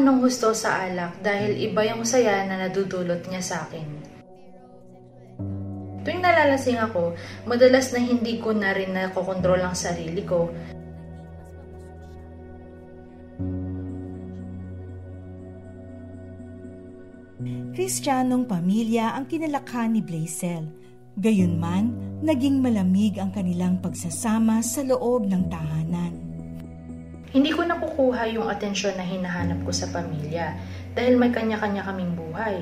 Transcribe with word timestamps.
ako 0.00 0.08
ng 0.08 0.20
husto 0.24 0.48
sa 0.56 0.88
alak 0.88 1.20
dahil 1.20 1.60
iba 1.60 1.84
yung 1.84 2.08
saya 2.08 2.48
na 2.48 2.56
nadudulot 2.56 3.20
niya 3.28 3.44
sa 3.44 3.68
akin. 3.68 3.84
Tuwing 6.00 6.24
nalalasing 6.24 6.80
ako, 6.80 7.12
madalas 7.44 7.92
na 7.92 8.00
hindi 8.00 8.40
ko 8.40 8.56
na 8.56 8.72
rin 8.72 8.96
nakokontrol 8.96 9.60
ang 9.60 9.76
sarili 9.76 10.24
ko. 10.24 10.48
Kristiyanong 17.76 18.48
pamilya 18.48 19.20
ang 19.20 19.28
kinalakhan 19.28 19.92
ni 19.92 20.00
Blaisel. 20.00 20.64
Gayunman, 21.20 21.92
naging 22.24 22.64
malamig 22.64 23.20
ang 23.20 23.36
kanilang 23.36 23.84
pagsasama 23.84 24.64
sa 24.64 24.80
loob 24.80 25.28
ng 25.28 25.44
tahanan. 25.52 26.29
Hindi 27.30 27.54
ko 27.54 27.62
nakukuha 27.62 28.26
yung 28.34 28.50
atensyon 28.50 28.98
na 28.98 29.06
hinahanap 29.06 29.62
ko 29.62 29.70
sa 29.70 29.86
pamilya 29.94 30.50
dahil 30.98 31.14
may 31.14 31.30
kanya-kanya 31.30 31.86
kaming 31.86 32.18
buhay. 32.18 32.58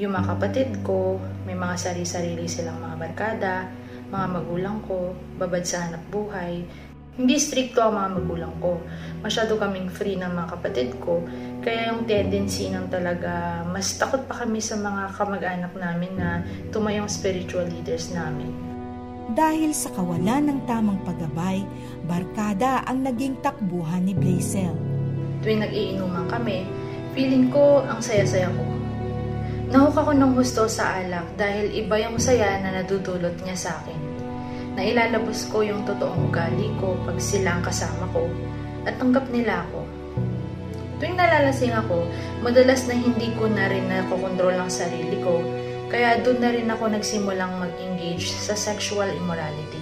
Yung 0.00 0.16
mga 0.16 0.32
kapatid 0.32 0.80
ko, 0.80 1.20
may 1.44 1.52
mga 1.52 1.76
sarili-sarili 1.76 2.48
silang 2.48 2.80
mga 2.80 2.96
barkada, 2.96 3.68
mga 4.08 4.26
magulang 4.32 4.80
ko, 4.88 5.12
babad 5.36 5.60
sa 5.60 5.84
hanap 5.84 6.00
buhay. 6.08 6.64
Hindi 7.20 7.36
stricto 7.36 7.84
ang 7.84 8.00
mga 8.00 8.10
magulang 8.16 8.54
ko. 8.64 8.80
Masyado 9.20 9.60
kaming 9.60 9.92
free 9.92 10.16
ng 10.16 10.32
mga 10.32 10.56
kapatid 10.56 10.96
ko. 11.04 11.20
Kaya 11.60 11.92
yung 11.92 12.08
tendency 12.08 12.72
ng 12.72 12.88
talaga, 12.88 13.60
mas 13.68 13.92
takot 14.00 14.24
pa 14.24 14.40
kami 14.40 14.64
sa 14.64 14.80
mga 14.80 15.20
kamag-anak 15.20 15.72
namin 15.76 16.12
na 16.16 16.40
tumayong 16.72 17.12
spiritual 17.12 17.68
leaders 17.68 18.08
namin. 18.16 18.67
Dahil 19.28 19.76
sa 19.76 19.92
kawalan 19.92 20.48
ng 20.48 20.60
tamang 20.64 20.96
paggabay, 21.04 21.60
barkada 22.08 22.80
ang 22.88 23.04
naging 23.04 23.36
takbuhan 23.44 24.00
ni 24.00 24.16
Blaisel. 24.16 24.72
Tuwing 25.44 25.60
nag-iinuman 25.60 26.24
kami, 26.32 26.64
feeling 27.12 27.52
ko 27.52 27.84
ang 27.84 28.00
saya-saya 28.00 28.48
ko. 28.48 28.64
Nahuk 29.68 30.00
ako 30.00 30.16
ng 30.16 30.32
gusto 30.32 30.64
sa 30.64 31.04
alak 31.04 31.28
dahil 31.36 31.68
iba 31.76 32.00
yung 32.00 32.16
saya 32.16 32.56
na 32.64 32.80
nadudulot 32.80 33.36
niya 33.44 33.52
sa 33.52 33.70
akin. 33.84 34.00
Nailalabas 34.80 35.44
ko 35.52 35.60
yung 35.60 35.84
totoong 35.84 36.32
ugali 36.32 36.72
ko 36.80 36.96
pag 37.04 37.20
sila 37.20 37.60
ang 37.60 37.62
kasama 37.68 38.08
ko 38.16 38.24
at 38.88 38.96
tanggap 38.96 39.28
nila 39.28 39.60
ako. 39.68 39.84
Tuwing 41.04 41.20
nalalasing 41.20 41.76
ako, 41.76 42.08
madalas 42.40 42.88
na 42.88 42.96
hindi 42.96 43.28
ko 43.36 43.44
na 43.44 43.68
rin 43.68 43.92
nakokontrol 43.92 44.56
ang 44.56 44.72
sarili 44.72 45.20
ko 45.20 45.36
kaya 45.88 46.20
doon 46.20 46.38
na 46.40 46.52
rin 46.52 46.68
ako 46.68 46.84
nagsimulang 46.92 47.56
mag-engage 47.56 48.28
sa 48.28 48.52
sexual 48.52 49.08
immorality. 49.08 49.80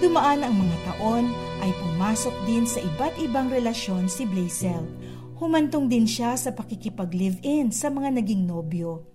Dumaan 0.00 0.42
ang 0.42 0.56
mga 0.56 0.76
taon 0.88 1.30
ay 1.62 1.70
pumasok 1.78 2.34
din 2.48 2.66
sa 2.66 2.82
iba't 2.82 3.20
ibang 3.22 3.52
relasyon 3.52 4.08
si 4.08 4.26
Blaisel. 4.26 4.82
Humantong 5.38 5.86
din 5.86 6.08
siya 6.08 6.34
sa 6.34 6.50
pakikipag-live-in 6.56 7.70
sa 7.70 7.92
mga 7.92 8.18
naging 8.18 8.48
nobyo. 8.48 9.06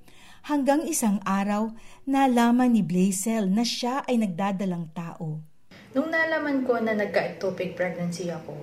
Hanggang 0.47 0.87
isang 0.87 1.19
araw, 1.27 1.75
nalaman 2.07 2.71
ni 2.71 2.85
Blaisel 2.85 3.51
na 3.51 3.67
siya 3.67 4.05
ay 4.07 4.15
nagdadalang 4.21 4.93
tao. 4.95 5.43
Nung 5.91 6.07
nalaman 6.07 6.63
ko 6.63 6.79
na 6.79 6.95
nagka-ectopic 6.95 7.75
pregnancy 7.75 8.31
ako, 8.31 8.55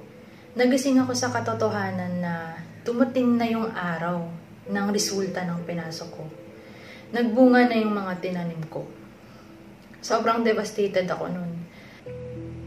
nagising 0.57 1.03
ako 1.03 1.13
sa 1.13 1.29
katotohanan 1.29 2.23
na 2.23 2.57
dumating 2.87 3.37
na 3.37 3.45
yung 3.51 3.69
araw 3.69 4.23
ng 4.65 4.87
resulta 4.95 5.45
ng 5.45 5.61
pinasok 5.69 6.11
ko. 6.15 6.44
Nagbunga 7.15 7.71
na 7.71 7.79
yung 7.79 7.95
mga 7.95 8.19
tinanim 8.19 8.59
ko. 8.67 8.83
Sobrang 10.03 10.43
devastated 10.43 11.07
ako 11.07 11.31
noon. 11.31 11.53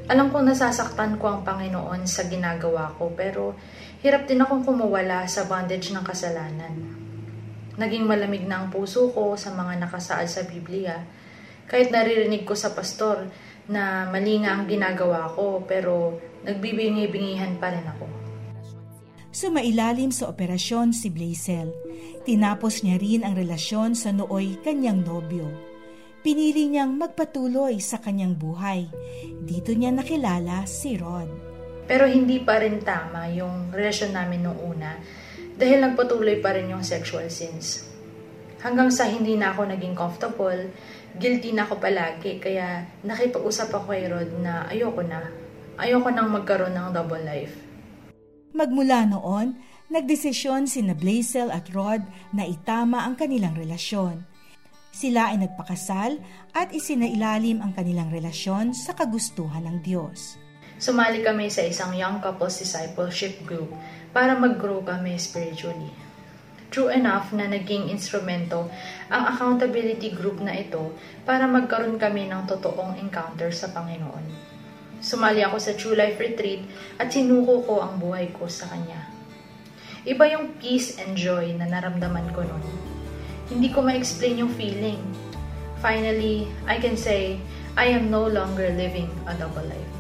Alam 0.08 0.32
kong 0.32 0.48
nasasaktan 0.48 1.20
ko 1.20 1.28
ang 1.28 1.42
Panginoon 1.44 2.08
sa 2.08 2.32
ginagawa 2.32 2.96
ko 2.96 3.12
pero 3.12 3.60
hirap 4.00 4.24
din 4.24 4.40
akong 4.40 4.64
kumawala 4.64 5.28
sa 5.28 5.44
bondage 5.52 5.92
ng 5.92 6.00
kasalanan. 6.00 6.80
Naging 7.76 8.08
malamig 8.08 8.48
na 8.48 8.64
ang 8.64 8.72
puso 8.72 9.12
ko 9.12 9.36
sa 9.36 9.52
mga 9.52 9.84
nakasaad 9.84 10.32
sa 10.32 10.48
Biblia. 10.48 10.96
Kahit 11.68 11.92
naririnig 11.92 12.48
ko 12.48 12.56
sa 12.56 12.72
pastor 12.72 13.28
na 13.68 14.08
mali 14.08 14.40
nga 14.40 14.56
ang 14.56 14.64
ginagawa 14.64 15.28
ko 15.36 15.68
pero 15.68 16.24
nagbibingi-bingihan 16.48 17.60
pa 17.60 17.76
rin 17.76 17.84
ako. 17.84 18.17
Sumailalim 19.38 20.10
sa 20.10 20.34
operasyon 20.34 20.98
si 20.98 21.14
Blaisel. 21.14 21.70
Tinapos 22.26 22.82
niya 22.82 22.98
rin 22.98 23.22
ang 23.22 23.38
relasyon 23.38 23.94
sa 23.94 24.10
nooy 24.10 24.58
kanyang 24.66 25.06
nobyo 25.06 25.46
pinili 26.28 26.68
niyang 26.68 26.92
magpatuloy 27.00 27.80
sa 27.80 28.04
kanyang 28.04 28.36
buhay. 28.36 28.84
Dito 29.48 29.72
niya 29.72 29.96
nakilala 29.96 30.68
si 30.68 31.00
Rod. 31.00 31.32
Pero 31.88 32.04
hindi 32.04 32.44
pa 32.44 32.60
rin 32.60 32.84
tama 32.84 33.32
yung 33.32 33.72
relasyon 33.72 34.12
namin 34.12 34.44
nung 34.44 34.60
una 34.60 35.00
dahil 35.56 35.80
nagpatuloy 35.80 36.44
pa 36.44 36.52
rin 36.52 36.68
yung 36.68 36.84
sexual 36.84 37.32
sins. 37.32 37.88
Hanggang 38.60 38.92
sa 38.92 39.08
hindi 39.08 39.40
na 39.40 39.56
ako 39.56 39.72
naging 39.72 39.96
comfortable, 39.96 40.68
guilty 41.16 41.56
na 41.56 41.64
ako 41.64 41.80
palagi 41.80 42.44
kaya 42.44 42.84
nakipag-usap 43.08 43.72
ako 43.72 43.96
kay 43.96 44.12
Rod 44.12 44.28
na 44.44 44.68
ayoko 44.68 45.08
na. 45.08 45.32
Ayoko 45.80 46.12
nang 46.12 46.28
magkaroon 46.28 46.76
ng 46.76 46.92
double 46.92 47.24
life. 47.24 47.67
Magmula 48.56 49.04
noon, 49.04 49.60
nagdesisyon 49.92 50.72
si 50.72 50.80
na 50.80 50.96
Blaisel 50.96 51.52
at 51.52 51.68
Rod 51.76 52.08
na 52.32 52.48
itama 52.48 53.04
ang 53.04 53.20
kanilang 53.20 53.60
relasyon. 53.60 54.24
Sila 54.96 55.36
ay 55.36 55.44
nagpakasal 55.44 56.16
at 56.56 56.72
isinailalim 56.72 57.60
ang 57.60 57.76
kanilang 57.76 58.08
relasyon 58.08 58.72
sa 58.72 58.96
kagustuhan 58.96 59.68
ng 59.68 59.78
Diyos. 59.84 60.40
Sumali 60.80 61.28
kami 61.28 61.52
sa 61.52 61.68
isang 61.68 61.92
young 61.92 62.24
couples 62.24 62.56
discipleship 62.64 63.44
group 63.44 63.68
para 64.16 64.40
mag-grow 64.40 64.80
kami 64.80 65.20
spiritually. 65.20 65.92
True 66.72 66.88
enough 66.92 67.36
na 67.36 67.52
naging 67.52 67.92
instrumento 67.92 68.72
ang 69.12 69.24
accountability 69.28 70.16
group 70.16 70.40
na 70.40 70.56
ito 70.56 70.96
para 71.28 71.48
magkaroon 71.48 72.00
kami 72.00 72.32
ng 72.32 72.48
totoong 72.48 72.96
encounter 72.96 73.52
sa 73.52 73.72
Panginoon. 73.76 74.56
Sumali 75.00 75.42
ako 75.46 75.58
sa 75.62 75.76
True 75.78 75.98
Life 75.98 76.18
Retreat 76.18 76.66
at 76.98 77.14
sinuko 77.14 77.64
ko 77.64 77.76
ang 77.82 78.02
buhay 78.02 78.34
ko 78.36 78.50
sa 78.50 78.70
Kanya. 78.70 79.10
Iba 80.08 80.30
yung 80.30 80.58
peace 80.58 80.98
and 81.02 81.18
joy 81.18 81.52
na 81.58 81.68
naramdaman 81.68 82.32
ko 82.32 82.42
noon 82.44 82.98
hindi 83.48 83.72
ko 83.72 83.80
ma-explain 83.84 84.44
yung 84.44 84.52
feeling. 84.60 85.00
Finally, 85.80 86.50
I 86.68 86.82
can 86.82 87.00
say, 87.00 87.40
I 87.78 87.94
am 87.94 88.10
no 88.12 88.26
longer 88.28 88.74
living 88.74 89.08
a 89.30 89.34
double 89.38 89.64
life. 89.64 89.94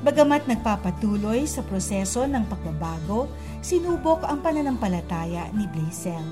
Bagamat 0.00 0.48
nagpapatuloy 0.48 1.44
sa 1.44 1.60
proseso 1.60 2.24
ng 2.24 2.48
pagbabago, 2.48 3.28
sinubok 3.60 4.24
ang 4.24 4.40
pananampalataya 4.40 5.52
ni 5.52 5.68
Blaisel. 5.68 6.24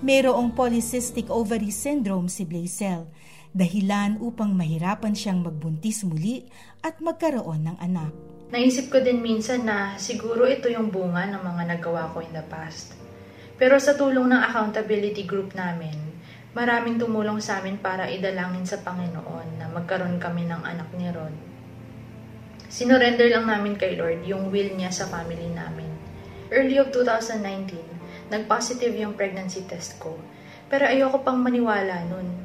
Mayroong 0.00 0.56
polycystic 0.56 1.28
ovary 1.28 1.68
syndrome 1.68 2.32
si 2.32 2.48
Blaisel, 2.48 3.04
dahilan 3.50 4.22
upang 4.22 4.54
mahirapan 4.54 5.14
siyang 5.14 5.42
magbuntis 5.42 6.06
muli 6.06 6.46
at 6.86 7.02
magkaroon 7.02 7.66
ng 7.66 7.76
anak. 7.82 8.12
Naisip 8.50 8.90
ko 8.90 8.98
din 8.98 9.22
minsan 9.22 9.62
na 9.62 9.94
siguro 9.94 10.42
ito 10.46 10.66
yung 10.66 10.90
bunga 10.90 11.26
ng 11.30 11.42
mga 11.42 11.62
nagawa 11.76 12.10
ko 12.10 12.18
in 12.22 12.34
the 12.34 12.42
past. 12.50 12.94
Pero 13.60 13.78
sa 13.78 13.94
tulong 13.94 14.26
ng 14.26 14.42
accountability 14.42 15.22
group 15.22 15.54
namin, 15.54 15.94
maraming 16.56 16.98
tumulong 16.98 17.38
sa 17.38 17.62
amin 17.62 17.78
para 17.78 18.10
idalangin 18.10 18.66
sa 18.66 18.82
Panginoon 18.82 19.60
na 19.60 19.70
magkaroon 19.70 20.18
kami 20.18 20.48
ng 20.50 20.62
anak 20.66 20.88
ni 20.96 21.06
Rod. 21.12 21.34
Sinorender 22.70 23.28
lang 23.34 23.50
namin 23.50 23.74
kay 23.74 23.98
Lord 23.98 24.22
yung 24.26 24.48
will 24.48 24.72
niya 24.74 24.94
sa 24.94 25.10
family 25.10 25.50
namin. 25.50 25.90
Early 26.50 26.78
of 26.82 26.90
2019, 26.94 28.30
nag-positive 28.30 28.94
yung 28.94 29.14
pregnancy 29.14 29.62
test 29.66 29.98
ko. 29.98 30.18
Pero 30.70 30.86
ayoko 30.86 31.22
pang 31.22 31.38
maniwala 31.38 32.06
nun. 32.06 32.39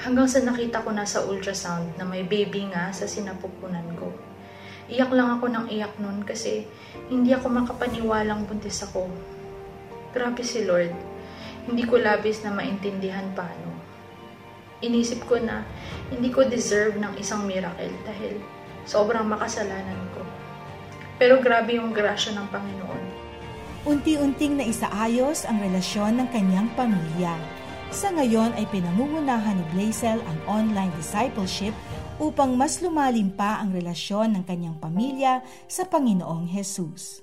Hanggang 0.00 0.24
sa 0.24 0.40
nakita 0.40 0.80
ko 0.80 0.96
na 0.96 1.04
sa 1.04 1.20
ultrasound 1.28 2.00
na 2.00 2.08
may 2.08 2.24
baby 2.24 2.72
nga 2.72 2.88
sa 2.94 3.04
sinapupunan 3.04 3.84
ko. 4.00 4.08
Iyak 4.88 5.12
lang 5.12 5.36
ako 5.36 5.52
ng 5.52 5.66
iyak 5.68 6.00
nun 6.00 6.24
kasi 6.24 6.64
hindi 7.12 7.36
ako 7.36 7.52
makapaniwalang 7.52 8.48
buntis 8.48 8.80
ako 8.84 9.08
Grabe 10.12 10.44
si 10.44 10.68
Lord. 10.68 10.92
Hindi 11.64 11.88
ko 11.88 11.96
labis 11.96 12.44
na 12.44 12.52
maintindihan 12.52 13.32
paano. 13.32 13.72
Inisip 14.84 15.24
ko 15.24 15.40
na 15.40 15.64
hindi 16.12 16.28
ko 16.28 16.44
deserve 16.44 17.00
ng 17.00 17.16
isang 17.16 17.48
miracle 17.48 17.96
dahil 18.04 18.36
sobrang 18.84 19.24
makasalanan 19.24 19.96
ko. 20.12 20.20
Pero 21.16 21.40
grabe 21.40 21.80
yung 21.80 21.96
grasya 21.96 22.36
ng 22.36 22.46
Panginoon. 22.52 23.04
Unti-unting 23.88 24.60
na 24.60 24.68
isaayos 24.68 25.48
ang 25.48 25.64
relasyon 25.64 26.20
ng 26.20 26.28
kanyang 26.28 26.68
pamilya. 26.76 27.32
Sa 27.92 28.08
ngayon 28.08 28.56
ay 28.56 28.64
pinangungunahan 28.72 29.60
ni 29.60 29.64
Blaisel 29.76 30.16
ang 30.24 30.38
online 30.48 30.88
discipleship 30.96 31.76
upang 32.16 32.56
mas 32.56 32.80
lumalim 32.80 33.28
pa 33.28 33.60
ang 33.60 33.68
relasyon 33.68 34.32
ng 34.32 34.48
kanyang 34.48 34.80
pamilya 34.80 35.44
sa 35.68 35.84
Panginoong 35.84 36.48
Jesus. 36.48 37.20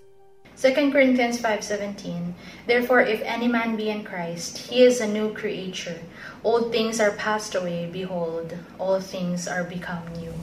2 0.61 0.93
Corinthians 0.93 1.41
5:17 1.41 2.37
Therefore 2.69 3.01
if 3.01 3.17
any 3.25 3.49
man 3.49 3.73
be 3.73 3.89
in 3.89 4.05
Christ 4.05 4.69
he 4.69 4.85
is 4.85 5.01
a 5.01 5.09
new 5.09 5.33
creature 5.33 6.05
old 6.45 6.69
things 6.69 7.01
are 7.01 7.17
passed 7.17 7.57
away 7.57 7.89
behold 7.89 8.53
all 8.77 9.01
things 9.01 9.49
are 9.49 9.65
become 9.65 10.05
new 10.21 10.35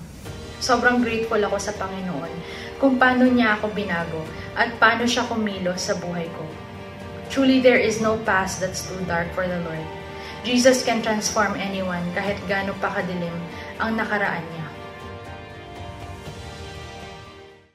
Sobrang 0.59 1.07
grateful 1.07 1.39
ako 1.39 1.63
sa 1.63 1.71
Panginoon 1.79 2.33
kung 2.83 2.99
paano 2.99 3.31
niya 3.31 3.63
ako 3.63 3.71
binago 3.71 4.27
at 4.59 4.75
paano 4.83 5.07
siya 5.07 5.29
kumilos 5.29 5.87
sa 5.87 5.95
buhay 6.01 6.27
ko. 6.33 6.43
Truly, 7.29 7.61
there 7.61 7.79
is 7.79 8.01
no 8.01 8.17
past 8.25 8.65
that's 8.65 8.89
too 8.89 8.97
dark 9.05 9.29
for 9.37 9.45
the 9.45 9.61
Lord. 9.69 9.85
Jesus 10.47 10.87
can 10.87 11.03
transform 11.03 11.59
anyone 11.59 12.07
kahit 12.15 12.39
gaano 12.47 12.71
pa 12.79 12.95
kadilim 12.95 13.35
ang 13.83 13.99
nakaraan 13.99 14.47
niya. 14.55 14.67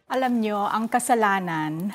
Alam 0.07 0.39
nyo, 0.39 0.71
ang 0.71 0.87
kasalanan 0.87 1.91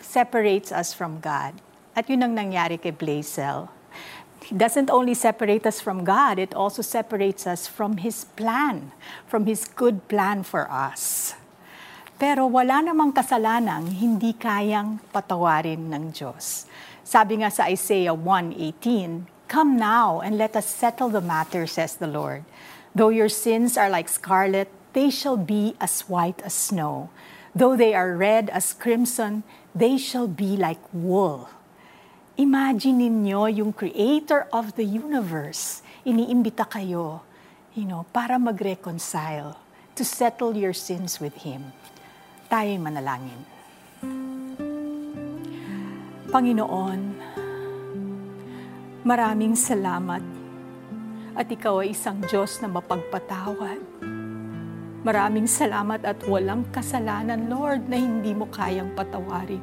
separates 0.00 0.72
us 0.72 0.96
from 0.96 1.20
God. 1.20 1.52
At 1.92 2.08
yun 2.08 2.24
ang 2.24 2.32
nangyari 2.32 2.80
kay 2.80 2.96
Blazel. 2.96 3.68
He 4.40 4.56
doesn't 4.56 4.88
only 4.88 5.12
separate 5.12 5.68
us 5.68 5.84
from 5.84 6.00
God, 6.00 6.40
it 6.40 6.56
also 6.56 6.80
separates 6.80 7.44
us 7.44 7.68
from 7.68 8.00
His 8.00 8.24
plan, 8.40 8.96
from 9.28 9.44
His 9.44 9.68
good 9.68 10.08
plan 10.08 10.48
for 10.48 10.64
us. 10.72 11.36
Pero 12.16 12.48
wala 12.48 12.80
namang 12.80 13.12
kasalanang 13.12 13.92
hindi 13.92 14.32
kayang 14.32 14.96
patawarin 15.12 15.92
ng 15.92 16.08
Diyos. 16.08 16.64
Sabi 17.04 17.44
nga 17.44 17.52
sa 17.52 17.68
Isaiah 17.68 18.16
1:18, 18.16 19.35
Come 19.46 19.78
now 19.78 20.20
and 20.20 20.36
let 20.36 20.56
us 20.56 20.66
settle 20.66 21.08
the 21.08 21.20
matter, 21.20 21.66
says 21.66 21.96
the 21.96 22.10
Lord. 22.10 22.44
Though 22.94 23.14
your 23.14 23.28
sins 23.28 23.78
are 23.78 23.88
like 23.88 24.08
scarlet, 24.08 24.68
they 24.92 25.10
shall 25.10 25.36
be 25.36 25.76
as 25.80 26.02
white 26.08 26.42
as 26.42 26.54
snow. 26.54 27.10
Though 27.54 27.76
they 27.76 27.94
are 27.94 28.16
red 28.16 28.50
as 28.50 28.72
crimson, 28.72 29.44
they 29.74 29.96
shall 29.96 30.26
be 30.26 30.56
like 30.56 30.80
wool. 30.92 31.48
Imagine 32.36 33.00
ninyo 33.00 33.48
yung 33.48 33.72
creator 33.72 34.44
of 34.52 34.76
the 34.76 34.84
universe. 34.84 35.80
Iniimbita 36.04 36.68
kayo, 36.68 37.24
you 37.72 37.88
know, 37.88 38.04
para 38.12 38.36
mag-reconcile, 38.36 39.56
to 39.96 40.04
settle 40.04 40.52
your 40.52 40.76
sins 40.76 41.16
with 41.16 41.32
Him. 41.48 41.72
Tayo'y 42.52 42.76
manalangin. 42.76 43.40
Panginoon, 46.28 47.00
maraming 49.06 49.54
salamat 49.54 50.18
at 51.38 51.46
Ikaw 51.46 51.86
ay 51.86 51.94
isang 51.94 52.18
Diyos 52.26 52.58
na 52.58 52.66
mapagpatawad. 52.66 53.78
Maraming 55.06 55.46
salamat 55.46 56.02
at 56.02 56.18
walang 56.26 56.66
kasalanan, 56.74 57.46
Lord, 57.46 57.86
na 57.86 58.02
hindi 58.02 58.34
mo 58.34 58.50
kayang 58.50 58.98
patawarin. 58.98 59.62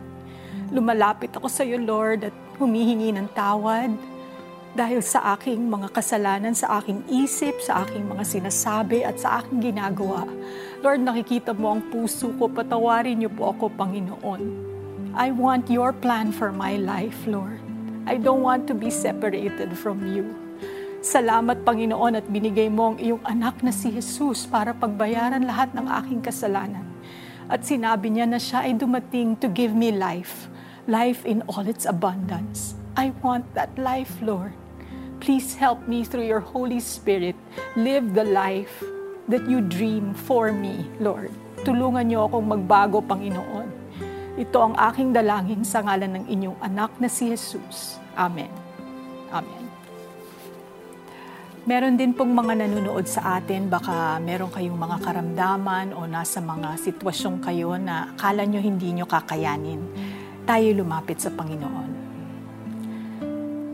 Lumalapit 0.71 1.35
ako 1.35 1.51
sa 1.51 1.67
iyo, 1.67 1.75
Lord, 1.75 2.31
at 2.31 2.35
humihingi 2.55 3.11
ng 3.11 3.27
tawad 3.35 3.91
dahil 4.71 5.03
sa 5.03 5.35
aking 5.35 5.67
mga 5.67 5.91
kasalanan, 5.91 6.55
sa 6.55 6.79
aking 6.79 7.03
isip, 7.11 7.59
sa 7.59 7.83
aking 7.83 8.07
mga 8.07 8.23
sinasabi 8.23 9.03
at 9.03 9.19
sa 9.19 9.43
aking 9.43 9.75
ginagawa. 9.75 10.23
Lord, 10.79 11.03
nakikita 11.03 11.51
mo 11.51 11.75
ang 11.75 11.83
puso 11.91 12.31
ko, 12.39 12.47
patawarin 12.47 13.19
niyo 13.19 13.29
po 13.35 13.51
ako, 13.51 13.75
Panginoon. 13.75 14.43
I 15.19 15.35
want 15.35 15.67
your 15.67 15.91
plan 15.91 16.31
for 16.31 16.55
my 16.55 16.79
life, 16.79 17.27
Lord. 17.27 17.62
I 18.03 18.19
don't 18.19 18.43
want 18.43 18.67
to 18.67 18.75
be 18.75 18.91
separated 18.91 19.75
from 19.79 20.03
you. 20.05 20.27
Salamat, 21.03 21.67
Panginoon, 21.67 22.19
at 22.19 22.27
binigay 22.27 22.71
mo 22.71 22.95
ang 22.95 22.97
iyong 22.99 23.23
anak 23.27 23.59
na 23.63 23.71
si 23.71 23.91
Jesus 23.91 24.47
para 24.47 24.71
pagbayaran 24.71 25.43
lahat 25.43 25.75
ng 25.75 25.87
aking 26.03 26.23
kasalanan. 26.23 26.83
At 27.51 27.67
sinabi 27.67 28.11
niya 28.11 28.27
na 28.27 28.39
siya 28.39 28.63
ay 28.63 28.79
dumating 28.79 29.35
to 29.39 29.51
give 29.51 29.75
me 29.75 29.91
life 29.91 30.47
life 30.87 31.23
in 31.25 31.43
all 31.47 31.63
its 31.67 31.85
abundance. 31.85 32.75
I 32.95 33.15
want 33.23 33.47
that 33.55 33.71
life, 33.79 34.11
Lord. 34.21 34.53
Please 35.23 35.55
help 35.55 35.87
me 35.87 36.03
through 36.03 36.27
your 36.27 36.43
Holy 36.43 36.79
Spirit 36.79 37.35
live 37.79 38.13
the 38.13 38.27
life 38.27 38.83
that 39.31 39.47
you 39.47 39.63
dream 39.63 40.13
for 40.13 40.51
me, 40.51 40.83
Lord. 40.99 41.31
Tulungan 41.63 42.11
niyo 42.11 42.27
akong 42.27 42.43
magbago, 42.43 42.99
Panginoon. 42.99 43.62
Ito 44.33 44.57
ang 44.57 44.75
aking 44.77 45.13
dalangin 45.13 45.61
sa 45.61 45.85
ngalan 45.85 46.17
ng 46.17 46.25
inyong 46.25 46.57
anak 46.61 46.97
na 46.97 47.05
si 47.05 47.29
Jesus. 47.29 48.01
Amen. 48.17 48.49
Amen. 49.29 49.65
Meron 51.63 51.95
din 51.95 52.11
pong 52.11 52.35
mga 52.35 52.65
nanonood 52.65 53.07
sa 53.07 53.39
atin, 53.39 53.71
baka 53.71 54.19
meron 54.19 54.51
kayong 54.51 54.75
mga 54.75 54.99
karamdaman 54.99 55.95
o 55.95 56.03
nasa 56.09 56.43
mga 56.43 56.75
sitwasyon 56.75 57.39
kayo 57.39 57.79
na 57.79 58.11
akala 58.11 58.43
nyo 58.43 58.59
hindi 58.59 58.91
nyo 58.91 59.07
kakayanin 59.07 59.79
tayo 60.43 60.75
lumapit 60.75 61.23
sa 61.23 61.31
Panginoon. 61.31 62.03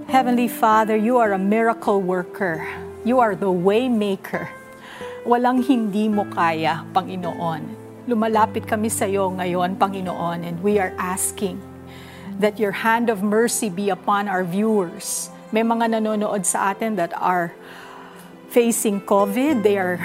Heavenly 0.10 0.50
Father, 0.50 0.98
you 0.98 1.18
are 1.18 1.34
a 1.34 1.42
miracle 1.42 2.02
worker. 2.02 2.66
You 3.06 3.22
are 3.22 3.34
the 3.34 3.50
way 3.50 3.90
maker. 3.90 4.50
Walang 5.26 5.66
hindi 5.66 6.10
mo 6.10 6.26
kaya, 6.30 6.86
Panginoon. 6.94 7.79
Lumalapit 8.10 8.66
kami 8.66 8.90
sa 8.90 9.06
iyo 9.06 9.30
ngayon, 9.30 9.78
Panginoon, 9.78 10.42
and 10.42 10.58
we 10.66 10.82
are 10.82 10.98
asking 10.98 11.62
that 12.42 12.58
your 12.58 12.74
hand 12.74 13.06
of 13.06 13.22
mercy 13.22 13.70
be 13.70 13.94
upon 13.94 14.26
our 14.26 14.42
viewers. 14.42 15.30
May 15.54 15.62
mga 15.62 15.94
nanonood 15.94 16.42
sa 16.42 16.74
atin 16.74 16.98
that 16.98 17.14
are 17.14 17.54
facing 18.50 18.98
COVID. 19.06 19.62
They 19.62 19.78
are 19.78 20.02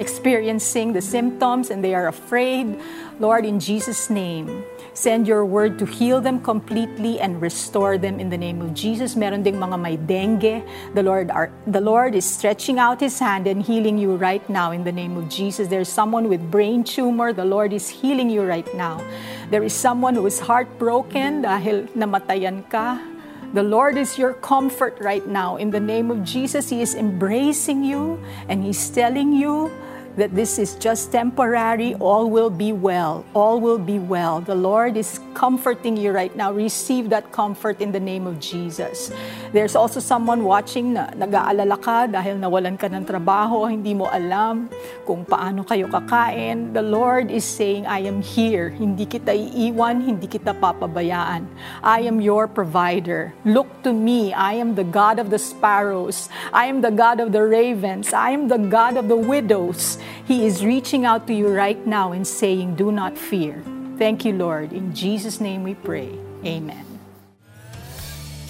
experiencing 0.00 0.96
the 0.96 1.04
symptoms 1.04 1.68
and 1.68 1.84
they 1.84 1.92
are 1.92 2.08
afraid. 2.08 2.80
Lord, 3.18 3.44
in 3.46 3.60
Jesus' 3.60 4.10
name, 4.10 4.64
Send 4.94 5.26
your 5.26 5.44
word 5.44 5.76
to 5.82 5.86
heal 5.86 6.22
them 6.22 6.38
completely 6.38 7.18
and 7.18 7.42
restore 7.42 7.98
them 7.98 8.20
in 8.20 8.30
the 8.30 8.38
name 8.38 8.62
of 8.62 8.74
Jesus. 8.74 9.16
Meron 9.18 9.42
ding 9.42 9.58
mga 9.58 9.74
may 9.74 9.98
dengue. 9.98 10.62
The 10.94 11.02
Lord, 11.02 11.32
are, 11.32 11.50
the 11.66 11.80
Lord 11.80 12.14
is 12.14 12.24
stretching 12.24 12.78
out 12.78 13.00
His 13.00 13.18
hand 13.18 13.48
and 13.48 13.60
healing 13.60 13.98
you 13.98 14.14
right 14.14 14.48
now 14.48 14.70
in 14.70 14.84
the 14.84 14.92
name 14.92 15.16
of 15.16 15.28
Jesus. 15.28 15.66
There's 15.66 15.90
someone 15.90 16.28
with 16.28 16.48
brain 16.48 16.84
tumor. 16.84 17.32
The 17.32 17.44
Lord 17.44 17.72
is 17.72 17.88
healing 17.88 18.30
you 18.30 18.46
right 18.46 18.72
now. 18.76 19.02
There 19.50 19.64
is 19.64 19.74
someone 19.74 20.14
who 20.14 20.24
is 20.26 20.38
heartbroken 20.38 21.42
dahil 21.42 21.90
namatayan 21.98 22.70
ka. 22.70 23.02
The 23.50 23.66
Lord 23.66 23.98
is 23.98 24.14
your 24.14 24.34
comfort 24.38 24.94
right 25.02 25.26
now. 25.26 25.58
In 25.58 25.74
the 25.74 25.82
name 25.82 26.10
of 26.14 26.22
Jesus, 26.22 26.70
He 26.70 26.82
is 26.82 26.94
embracing 26.94 27.82
you 27.82 28.22
and 28.46 28.62
He's 28.62 28.90
telling 28.90 29.34
you 29.34 29.74
that 30.16 30.34
this 30.34 30.58
is 30.58 30.74
just 30.76 31.12
temporary. 31.12 31.94
All 31.96 32.30
will 32.30 32.50
be 32.50 32.72
well. 32.72 33.24
All 33.34 33.60
will 33.60 33.78
be 33.78 33.98
well. 33.98 34.40
The 34.40 34.54
Lord 34.54 34.96
is 34.96 35.20
comforting 35.34 35.96
you 35.96 36.12
right 36.12 36.34
now. 36.36 36.52
Receive 36.52 37.10
that 37.10 37.32
comfort 37.32 37.80
in 37.80 37.92
the 37.92 38.00
name 38.00 38.26
of 38.26 38.38
Jesus. 38.38 39.10
There's 39.52 39.74
also 39.74 39.98
someone 40.00 40.44
watching 40.44 40.94
na 40.94 41.10
nag-aalala 41.14 41.78
ka 41.82 42.06
dahil 42.06 42.38
nawalan 42.38 42.78
ka 42.78 42.86
ng 42.86 43.04
trabaho, 43.06 43.66
hindi 43.70 43.94
mo 43.94 44.06
alam 44.10 44.70
kung 45.06 45.26
paano 45.26 45.66
kayo 45.66 45.90
kakain. 45.90 46.74
The 46.74 46.82
Lord 46.82 47.30
is 47.30 47.44
saying, 47.44 47.86
I 47.86 48.06
am 48.06 48.22
here. 48.22 48.70
Hindi 48.70 49.06
kita 49.06 49.34
iiwan, 49.34 50.02
hindi 50.02 50.26
kita 50.26 50.54
papabayaan. 50.54 51.46
I 51.82 52.06
am 52.06 52.22
your 52.22 52.46
provider. 52.46 53.34
Look 53.44 53.70
to 53.82 53.92
me. 53.92 54.34
I 54.34 54.58
am 54.58 54.74
the 54.74 54.86
God 54.86 55.18
of 55.18 55.30
the 55.30 55.38
sparrows. 55.38 56.30
I 56.54 56.66
am 56.66 56.82
the 56.82 56.94
God 56.94 57.18
of 57.18 57.30
the 57.30 57.42
ravens. 57.42 58.14
I 58.14 58.30
am 58.30 58.46
the 58.46 58.58
God 58.58 58.96
of 58.96 59.10
the 59.10 59.18
widows. 59.18 59.98
He 60.24 60.46
is 60.46 60.64
reaching 60.64 61.04
out 61.04 61.26
to 61.28 61.34
you 61.34 61.52
right 61.52 61.80
now 61.86 62.12
and 62.12 62.24
saying, 62.24 62.76
Do 62.76 62.90
not 62.90 63.16
fear. 63.16 63.60
Thank 64.00 64.24
you, 64.24 64.34
Lord. 64.34 64.72
In 64.72 64.90
Jesus' 64.90 65.38
name 65.38 65.62
we 65.62 65.74
pray. 65.78 66.10
Amen. 66.42 66.82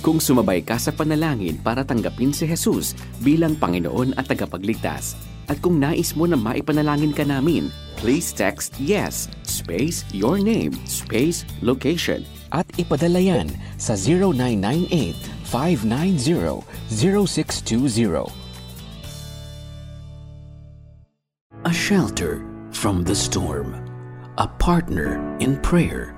Kung 0.05 0.21
sumabay 0.21 0.61
ka 0.61 0.77
sa 0.77 0.93
panalangin 0.93 1.65
para 1.65 1.81
tanggapin 1.81 2.29
si 2.37 2.45
Jesus 2.45 2.93
bilang 3.25 3.57
Panginoon 3.57 4.13
at 4.21 4.29
tagapagligtas, 4.29 5.17
at 5.49 5.61
kung 5.65 5.81
nais 5.81 6.13
mo 6.13 6.29
na 6.29 6.37
maipanalangin 6.37 7.17
ka 7.17 7.25
namin, 7.25 7.73
please 7.97 8.29
text 8.33 8.77
YES, 8.77 9.33
space, 9.49 10.05
your 10.13 10.37
name, 10.37 10.77
space, 10.85 11.49
location, 11.65 12.25
at 12.53 12.69
ipadala 12.77 13.17
yan 13.17 13.49
sa 13.81 13.97
0998 13.97 15.17
590 15.49 16.63
0620. 16.93 18.44
A 21.65 21.73
shelter 21.73 22.45
from 22.73 23.03
the 23.03 23.15
storm, 23.15 23.75
a 24.37 24.47
partner 24.47 25.37
in 25.39 25.59
prayer, 25.63 26.15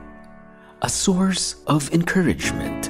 a 0.83 0.89
source 0.89 1.63
of 1.69 1.93
encouragement, 1.93 2.89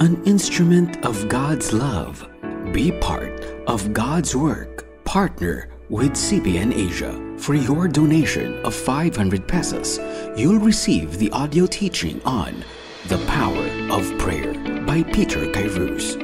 an 0.00 0.22
instrument 0.24 1.04
of 1.04 1.28
God's 1.28 1.72
love. 1.72 2.28
Be 2.72 2.92
part 2.92 3.40
of 3.66 3.92
God's 3.92 4.36
work. 4.36 4.86
Partner 5.04 5.68
with 5.88 6.12
CBN 6.12 6.72
Asia. 6.72 7.18
For 7.38 7.54
your 7.54 7.88
donation 7.88 8.64
of 8.64 8.74
500 8.74 9.48
pesos, 9.48 9.98
you'll 10.36 10.60
receive 10.60 11.18
the 11.18 11.30
audio 11.32 11.66
teaching 11.66 12.22
on 12.24 12.62
The 13.08 13.18
Power 13.26 13.66
of 13.90 14.06
Prayer 14.18 14.54
by 14.84 15.02
Peter 15.02 15.40
Kairos. 15.46 16.14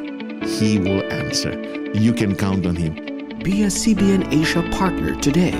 He 0.47 0.79
will 0.79 1.03
answer. 1.13 1.61
You 1.93 2.13
can 2.13 2.37
count 2.37 2.67
on 2.67 2.77
him. 2.77 3.16
Be 3.47 3.63
a 3.63 3.71
CBN 3.71 4.27
Asia 4.35 4.59
partner 4.75 5.15
today. 5.23 5.55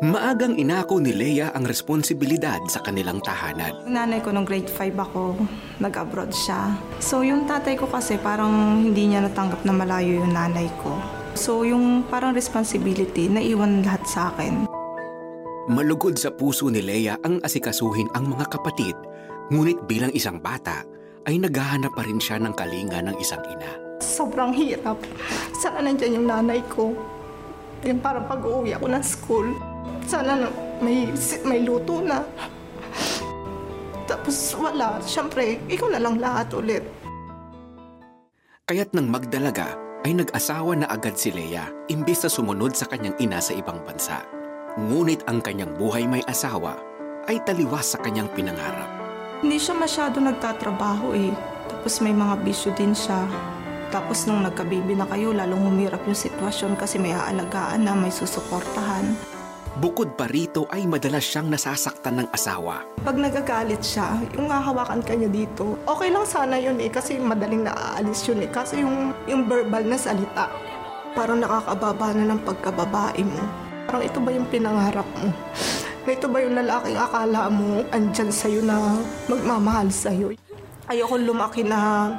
Maagang 0.00 0.56
inako 0.56 0.96
ni 0.96 1.12
Leia 1.12 1.52
ang 1.52 1.68
responsibilidad 1.68 2.56
sa 2.72 2.80
kanilang 2.80 3.20
tahanan. 3.20 3.84
Yung 3.84 4.00
nanay 4.00 4.24
ko 4.24 4.32
nung 4.32 4.48
grade 4.48 4.72
5 4.72 4.96
ako, 4.96 5.36
nag-abroad 5.84 6.32
siya. 6.32 6.72
So 7.04 7.20
yung 7.20 7.44
tatay 7.44 7.76
ko 7.76 7.84
kasi 7.84 8.16
parang 8.16 8.80
hindi 8.80 9.12
niya 9.12 9.28
natanggap 9.28 9.60
na 9.68 9.76
malayo 9.76 10.24
yung 10.24 10.32
nanay 10.32 10.72
ko. 10.80 10.96
So 11.36 11.68
yung 11.68 12.08
parang 12.08 12.32
responsibility, 12.32 13.28
naiwan 13.28 13.84
lahat 13.84 14.08
sa 14.08 14.32
akin. 14.32 14.73
Malugod 15.64 16.20
sa 16.20 16.28
puso 16.28 16.68
ni 16.68 16.84
Leia 16.84 17.16
ang 17.24 17.40
asikasuhin 17.40 18.12
ang 18.12 18.28
mga 18.28 18.52
kapatid, 18.52 18.92
ngunit 19.48 19.88
bilang 19.88 20.12
isang 20.12 20.36
bata, 20.36 20.84
ay 21.24 21.40
naghahanap 21.40 21.88
pa 21.96 22.04
rin 22.04 22.20
siya 22.20 22.36
ng 22.36 22.52
kalinga 22.52 23.00
ng 23.00 23.16
isang 23.16 23.40
ina. 23.48 23.72
Sobrang 24.04 24.52
hirap. 24.52 25.00
Sana 25.56 25.80
nandyan 25.80 26.20
yung 26.20 26.28
nanay 26.28 26.60
ko. 26.68 26.92
Yung 27.80 27.96
parang 27.96 28.28
pag-uwi 28.28 28.76
ako 28.76 28.92
ng 28.92 29.04
school. 29.04 29.48
Sana 30.04 30.36
na- 30.36 30.52
may, 30.84 31.08
may 31.48 31.64
luto 31.64 32.04
na. 32.04 32.20
Tapos 34.04 34.36
wala. 34.60 35.00
Siyempre, 35.00 35.64
ikaw 35.72 35.88
na 35.88 36.00
lang 36.00 36.20
lahat 36.20 36.52
ulit. 36.52 36.84
Kaya't 38.68 38.92
nang 38.92 39.08
magdalaga, 39.08 39.80
ay 40.04 40.12
nag-asawa 40.12 40.76
na 40.76 40.92
agad 40.92 41.16
si 41.16 41.32
Leia 41.32 41.72
imbis 41.88 42.20
na 42.20 42.28
sumunod 42.28 42.76
sa 42.76 42.84
kanyang 42.84 43.16
ina 43.16 43.40
sa 43.40 43.56
ibang 43.56 43.80
bansa. 43.80 44.43
Ngunit 44.74 45.22
ang 45.30 45.38
kanyang 45.38 45.70
buhay 45.78 46.02
may 46.02 46.26
asawa 46.26 46.74
ay 47.30 47.38
taliwas 47.46 47.94
sa 47.94 48.02
kanyang 48.02 48.26
pinangarap. 48.34 48.90
Hindi 49.38 49.62
siya 49.62 49.70
masyado 49.78 50.18
nagtatrabaho 50.18 51.14
eh. 51.14 51.30
Tapos 51.70 52.02
may 52.02 52.10
mga 52.10 52.42
bisyo 52.42 52.74
din 52.74 52.90
siya. 52.90 53.22
Tapos 53.94 54.26
nung 54.26 54.42
nagkabibi 54.42 54.98
na 54.98 55.06
kayo, 55.06 55.30
lalong 55.30 55.70
humirap 55.70 56.02
yung 56.10 56.18
sitwasyon 56.18 56.74
kasi 56.74 56.98
may 56.98 57.14
aalagaan 57.14 57.86
na 57.86 57.94
may 57.94 58.10
susuportahan. 58.10 59.14
Bukod 59.78 60.18
pa 60.18 60.26
rito 60.26 60.66
ay 60.66 60.90
madalas 60.90 61.22
siyang 61.22 61.54
nasasaktan 61.54 62.26
ng 62.26 62.28
asawa. 62.34 62.82
Pag 63.06 63.14
nagagalit 63.14 63.78
siya, 63.78 64.18
yung 64.34 64.50
hahawakan 64.50 65.06
ka 65.06 65.14
niya 65.14 65.30
dito, 65.30 65.78
okay 65.86 66.10
lang 66.10 66.26
sana 66.26 66.58
yun 66.58 66.82
eh, 66.82 66.90
kasi 66.90 67.22
madaling 67.22 67.62
naaalis 67.62 68.26
yun 68.26 68.42
eh. 68.42 68.50
Kasi 68.50 68.82
yung, 68.82 69.14
yung 69.30 69.46
verbal 69.46 69.86
na 69.86 69.94
salita, 69.94 70.50
parang 71.14 71.38
nakakababa 71.38 72.10
na 72.10 72.34
ng 72.34 72.42
pagkababae 72.42 73.22
mo. 73.22 73.63
Parang 73.94 74.10
ito 74.10 74.18
ba 74.18 74.34
yung 74.34 74.50
pinangarap 74.50 75.06
mo? 75.22 75.30
Na 76.02 76.10
ito 76.10 76.26
ba 76.26 76.42
yung 76.42 76.58
lalaking 76.58 76.98
akala 76.98 77.46
mo 77.46 77.78
andyan 77.94 78.26
sa'yo 78.26 78.66
na 78.66 78.98
magmamahal 79.30 79.86
sa'yo? 79.86 80.34
Ayoko 80.90 81.14
lumaki 81.14 81.62
na, 81.62 82.10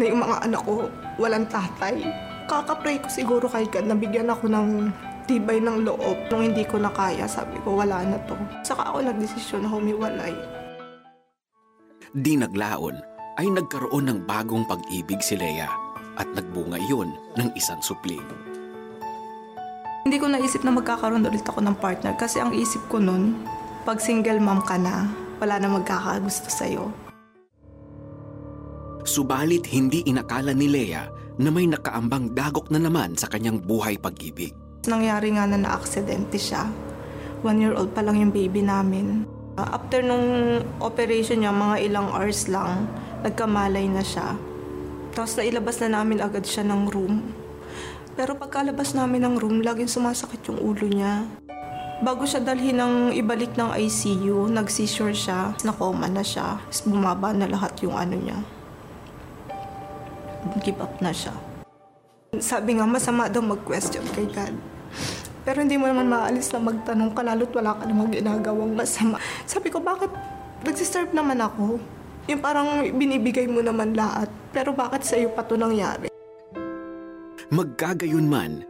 na 0.00 0.04
yung 0.08 0.24
mga 0.24 0.48
anak 0.48 0.64
ko 0.64 0.88
walang 1.20 1.44
tatay. 1.44 2.08
Kakapray 2.48 3.04
ko 3.04 3.08
siguro 3.12 3.44
kay 3.52 3.68
God 3.68 3.84
na 3.84 4.00
bigyan 4.00 4.32
ako 4.32 4.48
ng 4.48 4.88
tibay 5.28 5.60
ng 5.60 5.84
loob. 5.84 6.24
Nung 6.32 6.48
hindi 6.48 6.64
ko 6.64 6.80
na 6.80 6.88
kaya, 6.88 7.28
sabi 7.28 7.60
ko, 7.60 7.76
wala 7.76 8.08
na 8.08 8.16
to. 8.24 8.32
Saka 8.64 8.88
ako 8.88 9.12
nagdesisyon 9.12 9.68
na 9.68 9.68
humiwalay. 9.68 10.32
Di 12.16 12.32
naglaon 12.40 12.96
ay 13.36 13.44
nagkaroon 13.52 14.08
ng 14.08 14.18
bagong 14.24 14.64
pag-ibig 14.64 15.20
si 15.20 15.36
Leia 15.36 15.68
at 16.16 16.32
nagbunga 16.32 16.80
iyon 16.80 17.12
ng 17.36 17.52
isang 17.52 17.84
supling. 17.84 18.47
Hindi 20.08 20.24
ko 20.24 20.32
naisip 20.32 20.64
na 20.64 20.72
magkakaroon 20.72 21.28
ulit 21.28 21.44
ako 21.44 21.60
ng 21.68 21.76
partner 21.84 22.16
kasi 22.16 22.40
ang 22.40 22.56
isip 22.56 22.80
ko 22.88 22.96
nun, 22.96 23.44
pag 23.84 24.00
single 24.00 24.40
mom 24.40 24.64
ka 24.64 24.80
na, 24.80 25.04
wala 25.36 25.60
na 25.60 25.68
magkakagusto 25.68 26.48
sa'yo. 26.48 26.88
Subalit 29.04 29.68
hindi 29.68 30.00
inakala 30.08 30.56
ni 30.56 30.64
Leia 30.64 31.12
na 31.36 31.52
may 31.52 31.68
nakaambang 31.68 32.32
dagok 32.32 32.72
na 32.72 32.80
naman 32.80 33.20
sa 33.20 33.28
kanyang 33.28 33.60
buhay 33.60 34.00
pag-ibig. 34.00 34.56
Nangyari 34.88 35.36
nga 35.36 35.44
na 35.44 35.60
na-aksidente 35.60 36.40
siya. 36.40 36.64
One 37.44 37.60
year 37.60 37.76
old 37.76 37.92
pa 37.92 38.00
lang 38.00 38.16
yung 38.16 38.32
baby 38.32 38.64
namin. 38.64 39.28
After 39.60 40.00
nung 40.00 40.64
operation 40.80 41.44
niya, 41.44 41.52
mga 41.52 41.84
ilang 41.84 42.08
hours 42.16 42.48
lang, 42.48 42.88
nagkamalay 43.28 43.84
na 43.92 44.00
siya. 44.00 44.40
Tapos 45.12 45.36
nailabas 45.36 45.84
na 45.84 46.00
namin 46.00 46.24
agad 46.24 46.48
siya 46.48 46.64
ng 46.64 46.88
room. 46.96 47.20
Pero 48.18 48.34
pagkalabas 48.34 48.98
namin 48.98 49.22
ng 49.22 49.34
room, 49.38 49.62
laging 49.62 49.86
sumasakit 49.86 50.42
yung 50.50 50.58
ulo 50.58 50.90
niya. 50.90 51.22
Bago 52.02 52.26
siya 52.26 52.42
dalhin 52.42 52.74
ng 52.74 53.14
ibalik 53.14 53.54
ng 53.54 53.78
ICU, 53.78 54.50
nag-seizure 54.50 55.14
siya, 55.14 55.54
nakoma 55.62 56.10
na 56.10 56.26
siya, 56.26 56.58
bumaba 56.82 57.30
na 57.30 57.46
lahat 57.46 57.78
yung 57.86 57.94
ano 57.94 58.18
niya. 58.18 58.42
Give 60.66 60.82
up 60.82 60.98
na 60.98 61.14
siya. 61.14 61.30
Sabi 62.42 62.82
nga, 62.82 62.90
masama 62.90 63.30
daw 63.30 63.38
mag-question 63.38 64.02
kay 64.10 64.26
God. 64.34 64.58
Pero 65.46 65.62
hindi 65.62 65.78
mo 65.78 65.86
naman 65.86 66.10
maalis 66.10 66.50
na 66.50 66.58
magtanong 66.58 67.14
ka, 67.14 67.22
lalo't 67.22 67.54
wala 67.54 67.78
ka 67.78 67.86
namang 67.86 68.10
ginagawang 68.10 68.74
masama. 68.74 69.22
Sabi 69.46 69.70
ko, 69.70 69.78
bakit 69.78 70.10
nagsiserve 70.66 71.14
naman 71.14 71.38
ako? 71.38 71.78
Yung 72.26 72.42
parang 72.42 72.82
binibigay 72.82 73.46
mo 73.46 73.62
naman 73.62 73.94
lahat. 73.94 74.26
Pero 74.50 74.74
bakit 74.74 75.06
sa'yo 75.06 75.30
pa 75.38 75.46
to 75.46 75.54
nangyari? 75.54 76.17
Magkagayon 77.48 78.28
man, 78.28 78.60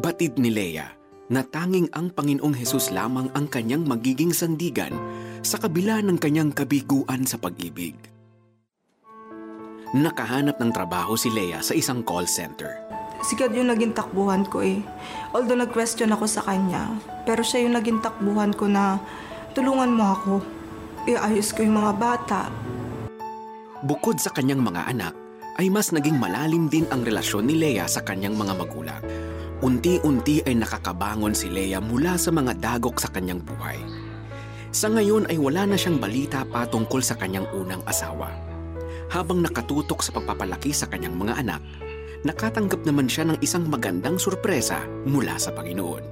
batid 0.00 0.40
ni 0.40 0.48
Leia 0.48 0.88
na 1.28 1.44
tanging 1.44 1.92
ang 1.92 2.08
Panginoong 2.08 2.56
Hesus 2.56 2.88
lamang 2.88 3.28
ang 3.36 3.44
kanyang 3.44 3.84
magiging 3.84 4.32
sandigan 4.32 4.96
sa 5.44 5.60
kabila 5.60 6.00
ng 6.00 6.16
kanyang 6.16 6.48
kabiguan 6.48 7.28
sa 7.28 7.36
pag-ibig. 7.36 7.92
Nakahanap 9.92 10.56
ng 10.56 10.72
trabaho 10.72 11.12
si 11.12 11.28
Leia 11.28 11.60
sa 11.60 11.76
isang 11.76 12.00
call 12.00 12.24
center. 12.24 12.80
Si 13.20 13.36
God 13.36 13.52
yung 13.52 13.68
naging 13.68 13.92
takbuhan 13.92 14.48
ko 14.48 14.64
eh. 14.64 14.80
Although 15.36 15.60
nag-question 15.60 16.16
ako 16.16 16.24
sa 16.24 16.40
kanya, 16.40 16.88
pero 17.28 17.44
siya 17.44 17.68
yung 17.68 17.76
naging 17.76 18.00
takbuhan 18.00 18.56
ko 18.56 18.64
na 18.64 18.96
tulungan 19.52 19.92
mo 19.92 20.08
ako. 20.08 20.34
Iayos 21.04 21.52
ko 21.52 21.68
yung 21.68 21.76
mga 21.84 21.92
bata. 22.00 22.48
Bukod 23.84 24.16
sa 24.16 24.32
kanyang 24.32 24.64
mga 24.64 24.88
anak, 24.88 25.12
ay 25.60 25.68
mas 25.68 25.92
naging 25.92 26.16
malalim 26.16 26.70
din 26.70 26.88
ang 26.88 27.04
relasyon 27.04 27.48
ni 27.48 27.60
Leia 27.60 27.84
sa 27.84 28.00
kanyang 28.00 28.36
mga 28.38 28.54
magulang. 28.56 29.02
Unti-unti 29.62 30.42
ay 30.42 30.58
nakakabangon 30.58 31.36
si 31.36 31.52
Leia 31.52 31.78
mula 31.78 32.16
sa 32.16 32.32
mga 32.34 32.56
dagok 32.58 32.98
sa 32.98 33.12
kanyang 33.12 33.38
buhay. 33.44 33.78
Sa 34.72 34.88
ngayon 34.88 35.28
ay 35.28 35.36
wala 35.36 35.68
na 35.68 35.76
siyang 35.76 36.00
balita 36.00 36.48
patungkol 36.48 37.04
sa 37.04 37.14
kanyang 37.14 37.44
unang 37.52 37.84
asawa. 37.84 38.32
Habang 39.12 39.44
nakatutok 39.44 40.00
sa 40.00 40.16
pagpapalaki 40.16 40.72
sa 40.72 40.88
kanyang 40.88 41.12
mga 41.12 41.44
anak, 41.44 41.60
nakatanggap 42.24 42.80
naman 42.88 43.04
siya 43.04 43.28
ng 43.28 43.38
isang 43.44 43.68
magandang 43.68 44.16
sorpresa 44.16 44.80
mula 45.04 45.36
sa 45.36 45.52
Panginoon. 45.52 46.04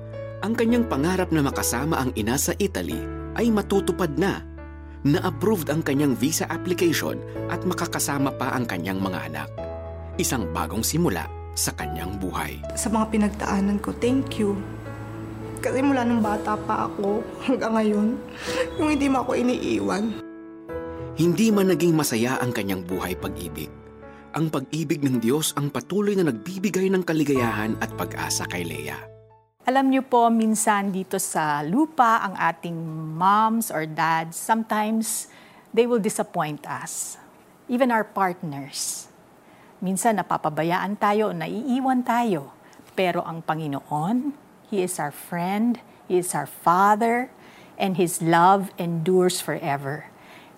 Ang 0.44 0.52
kanyang 0.52 0.84
pangarap 0.84 1.32
na 1.32 1.40
makasama 1.40 1.96
ang 1.96 2.12
ina 2.12 2.36
sa 2.36 2.52
Italy 2.60 3.00
ay 3.40 3.48
matutupad 3.48 4.12
na. 4.20 4.44
Na-approved 5.00 5.72
ang 5.72 5.80
kanyang 5.80 6.12
visa 6.12 6.44
application 6.52 7.16
at 7.48 7.64
makakasama 7.64 8.36
pa 8.36 8.52
ang 8.52 8.68
kanyang 8.68 9.00
mga 9.00 9.32
anak. 9.32 9.48
Isang 10.20 10.52
bagong 10.52 10.84
simula 10.84 11.24
sa 11.56 11.72
kanyang 11.72 12.20
buhay. 12.20 12.60
Sa 12.76 12.92
mga 12.92 13.08
pinagdaanan 13.08 13.80
ko, 13.80 13.96
thank 13.96 14.36
you. 14.36 14.60
Kasi 15.64 15.80
mula 15.80 16.04
nung 16.04 16.20
bata 16.20 16.52
pa 16.52 16.88
ako 16.88 17.24
hanggang 17.48 17.72
ngayon, 17.76 18.08
yung 18.76 18.88
hindi 18.92 19.06
mo 19.08 19.24
ako 19.24 19.32
iniiwan. 19.36 20.04
Hindi 21.16 21.52
man 21.52 21.72
naging 21.72 21.96
masaya 21.96 22.36
ang 22.40 22.52
kanyang 22.52 22.84
buhay 22.84 23.16
pag-ibig. 23.16 23.68
Ang 24.36 24.46
pag-ibig 24.46 25.02
ng 25.02 25.18
Diyos 25.18 25.56
ang 25.58 25.74
patuloy 25.74 26.14
na 26.14 26.28
nagbibigay 26.28 26.86
ng 26.92 27.02
kaligayahan 27.02 27.74
at 27.82 27.90
pag-asa 27.98 28.46
kay 28.46 28.62
Leia. 28.62 29.09
Alam 29.70 29.94
niyo 29.94 30.02
po, 30.02 30.26
minsan 30.34 30.90
dito 30.90 31.14
sa 31.22 31.62
lupa, 31.62 32.26
ang 32.26 32.34
ating 32.34 32.74
moms 33.14 33.70
or 33.70 33.86
dads, 33.86 34.34
sometimes 34.34 35.30
they 35.70 35.86
will 35.86 36.02
disappoint 36.02 36.66
us. 36.66 37.14
Even 37.70 37.94
our 37.94 38.02
partners. 38.02 39.06
Minsan 39.78 40.18
napapabayaan 40.18 40.98
tayo, 40.98 41.30
naiiwan 41.30 42.02
tayo. 42.02 42.50
Pero 42.98 43.22
ang 43.22 43.46
Panginoon, 43.46 44.34
He 44.74 44.82
is 44.82 44.98
our 44.98 45.14
friend, 45.14 45.78
He 46.10 46.18
is 46.18 46.34
our 46.34 46.50
Father, 46.50 47.30
and 47.78 47.94
His 47.94 48.18
love 48.18 48.74
endures 48.74 49.38
forever. 49.38 50.10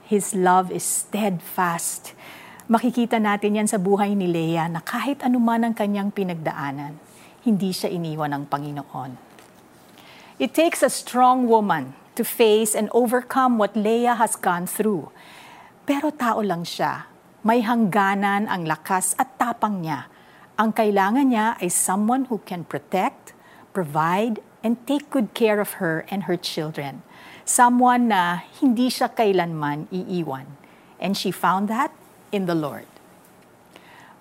His 0.09 0.33
love 0.33 0.73
is 0.73 0.89
steadfast. 0.89 2.17
Makikita 2.65 3.21
natin 3.21 3.61
yan 3.61 3.69
sa 3.69 3.77
buhay 3.77 4.17
ni 4.17 4.25
Leah 4.25 4.73
na 4.73 4.81
kahit 4.81 5.21
anuman 5.21 5.69
ang 5.69 5.77
kanyang 5.77 6.09
pinagdaanan, 6.09 6.97
hindi 7.43 7.75
siya 7.75 7.91
iniwan 7.91 8.31
ng 8.35 8.45
Panginoon. 8.47 9.13
It 10.39 10.55
takes 10.55 10.83
a 10.83 10.91
strong 10.91 11.47
woman 11.47 11.95
to 12.15 12.23
face 12.23 12.75
and 12.75 12.91
overcome 12.95 13.59
what 13.59 13.75
Leah 13.79 14.19
has 14.19 14.35
gone 14.35 14.67
through. 14.67 15.11
Pero 15.83 16.11
tao 16.15 16.43
lang 16.43 16.63
siya. 16.63 17.11
May 17.43 17.67
hangganan 17.67 18.47
ang 18.47 18.63
lakas 18.67 19.19
at 19.19 19.35
tapang 19.39 19.83
niya. 19.83 20.07
Ang 20.55 20.71
kailangan 20.71 21.27
niya 21.33 21.59
ay 21.59 21.67
someone 21.73 22.31
who 22.31 22.39
can 22.47 22.63
protect, 22.63 23.35
provide, 23.75 24.39
and 24.63 24.79
take 24.87 25.11
good 25.11 25.35
care 25.35 25.59
of 25.59 25.83
her 25.83 26.07
and 26.07 26.31
her 26.31 26.39
children. 26.39 27.03
Someone 27.43 28.07
na 28.07 28.47
hindi 28.63 28.87
siya 28.87 29.11
kailanman 29.11 29.91
iiwan. 29.91 30.47
And 31.03 31.19
she 31.19 31.35
found 31.35 31.67
that 31.67 31.91
in 32.31 32.47
the 32.47 32.55
Lord. 32.55 32.92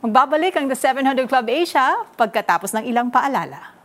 Magbabalik 0.01 0.58
ang 0.58 0.65
The 0.65 0.74
700 0.74 1.29
Club 1.29 1.46
Asia 1.46 1.93
pagkatapos 2.17 2.74
ng 2.74 2.89
ilang 2.89 3.13
paalala. 3.13 3.77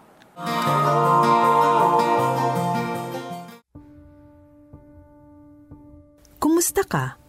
Kumusta 6.41 6.89
ka? 6.89 7.21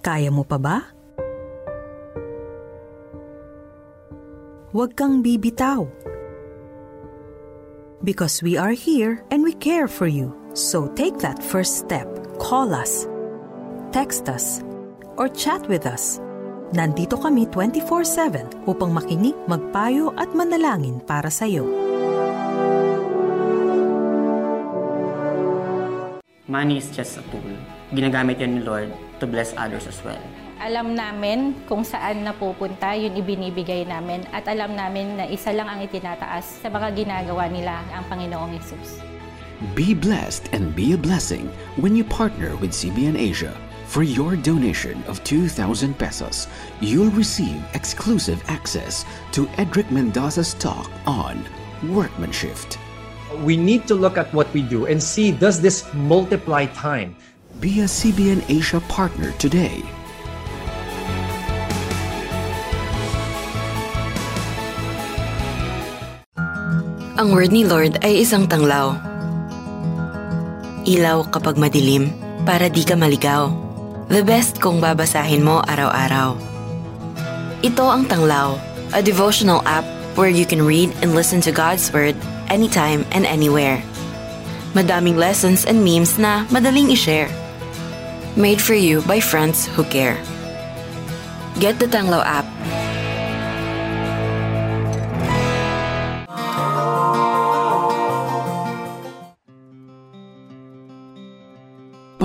Kaya 0.00 0.32
mo 0.32 0.48
pa 0.48 0.56
ba? 0.56 0.80
Huwag 4.72 4.96
kang 4.96 5.20
bibitaw. 5.20 5.84
Because 8.00 8.40
we 8.40 8.56
are 8.56 8.72
here 8.72 9.20
and 9.28 9.44
we 9.44 9.52
care 9.52 9.92
for 9.92 10.08
you. 10.08 10.32
So 10.56 10.88
take 10.96 11.20
that 11.20 11.44
first 11.44 11.76
step. 11.84 12.08
Call 12.40 12.72
us. 12.72 13.04
Text 13.92 14.32
us 14.32 14.64
or 15.16 15.28
chat 15.32 15.64
with 15.66 15.84
us. 15.88 16.20
Nandito 16.76 17.16
kami 17.16 17.48
24-7 17.48 18.66
upang 18.66 18.90
makinig, 18.90 19.34
magpayo 19.46 20.10
at 20.18 20.30
manalangin 20.34 20.98
para 21.04 21.30
sa 21.30 21.46
iyo. 21.46 21.66
Money 26.46 26.78
is 26.78 26.90
just 26.94 27.18
a 27.18 27.22
tool. 27.30 27.42
Ginagamit 27.90 28.38
yan 28.38 28.58
ni 28.58 28.62
Lord 28.62 28.90
to 29.18 29.26
bless 29.26 29.50
others 29.58 29.86
as 29.90 29.98
well. 30.06 30.18
Alam 30.56 30.96
namin 30.96 31.52
kung 31.68 31.84
saan 31.84 32.24
napupunta, 32.24 32.96
yun 32.96 33.12
ibinibigay 33.18 33.84
namin. 33.84 34.24
At 34.32 34.48
alam 34.48 34.72
namin 34.72 35.20
na 35.20 35.28
isa 35.28 35.52
lang 35.52 35.68
ang 35.68 35.84
itinataas 35.84 36.64
sa 36.64 36.68
mga 36.72 36.96
ginagawa 36.96 37.50
nila 37.50 37.84
ang 37.92 38.06
Panginoong 38.08 38.56
Yesus. 38.56 39.02
Be 39.76 39.92
blessed 39.92 40.48
and 40.56 40.72
be 40.72 40.96
a 40.96 41.00
blessing 41.00 41.48
when 41.76 41.92
you 41.92 42.04
partner 42.04 42.56
with 42.56 42.72
CBN 42.72 43.20
Asia. 43.20 43.52
For 43.86 44.02
your 44.02 44.36
donation 44.36 45.00
of 45.06 45.22
2,000 45.24 45.96
pesos, 45.96 46.48
you'll 46.82 47.14
receive 47.14 47.64
exclusive 47.72 48.42
access 48.48 49.06
to 49.32 49.48
Edric 49.56 49.90
Mendoza's 49.90 50.52
talk 50.54 50.90
on 51.06 51.40
workmanship. 51.94 52.58
We 53.40 53.56
need 53.56 53.86
to 53.88 53.94
look 53.94 54.18
at 54.18 54.32
what 54.34 54.52
we 54.52 54.60
do 54.60 54.86
and 54.86 55.00
see 55.00 55.30
does 55.30 55.62
this 55.62 55.86
multiply 55.94 56.66
time? 56.66 57.16
Be 57.60 57.80
a 57.80 57.88
CBN 57.88 58.44
Asia 58.50 58.82
partner 58.90 59.32
today. 59.38 59.80
Ang 67.16 67.32
word 67.32 67.48
ni 67.48 67.64
Lord 67.64 67.96
ay 68.04 68.28
isang 68.28 68.44
tanglaw. 68.44 68.92
Ilaw 70.84 71.32
kapag 71.32 71.56
madilim 71.56 72.12
para 72.44 72.68
di 72.68 72.84
ka 72.84 72.92
maligaw. 72.92 73.65
The 74.06 74.22
best 74.22 74.62
kung 74.62 74.78
babasahin 74.78 75.42
mo 75.42 75.66
araw-araw. 75.66 76.38
Ito 77.66 77.84
ang 77.90 78.06
Tanglaw, 78.06 78.54
a 78.94 79.02
devotional 79.02 79.66
app 79.66 79.82
where 80.14 80.30
you 80.30 80.46
can 80.46 80.62
read 80.62 80.94
and 81.02 81.10
listen 81.10 81.42
to 81.42 81.50
God's 81.50 81.90
Word 81.90 82.14
anytime 82.46 83.02
and 83.10 83.26
anywhere. 83.26 83.82
Madaming 84.78 85.18
lessons 85.18 85.66
and 85.66 85.82
memes 85.82 86.22
na 86.22 86.46
madaling 86.54 86.94
i-share. 86.94 87.26
Made 88.38 88.62
for 88.62 88.78
you 88.78 89.02
by 89.10 89.18
friends 89.18 89.66
who 89.74 89.82
care. 89.90 90.22
Get 91.58 91.82
the 91.82 91.90
Tanglaw 91.90 92.22
app 92.22 92.46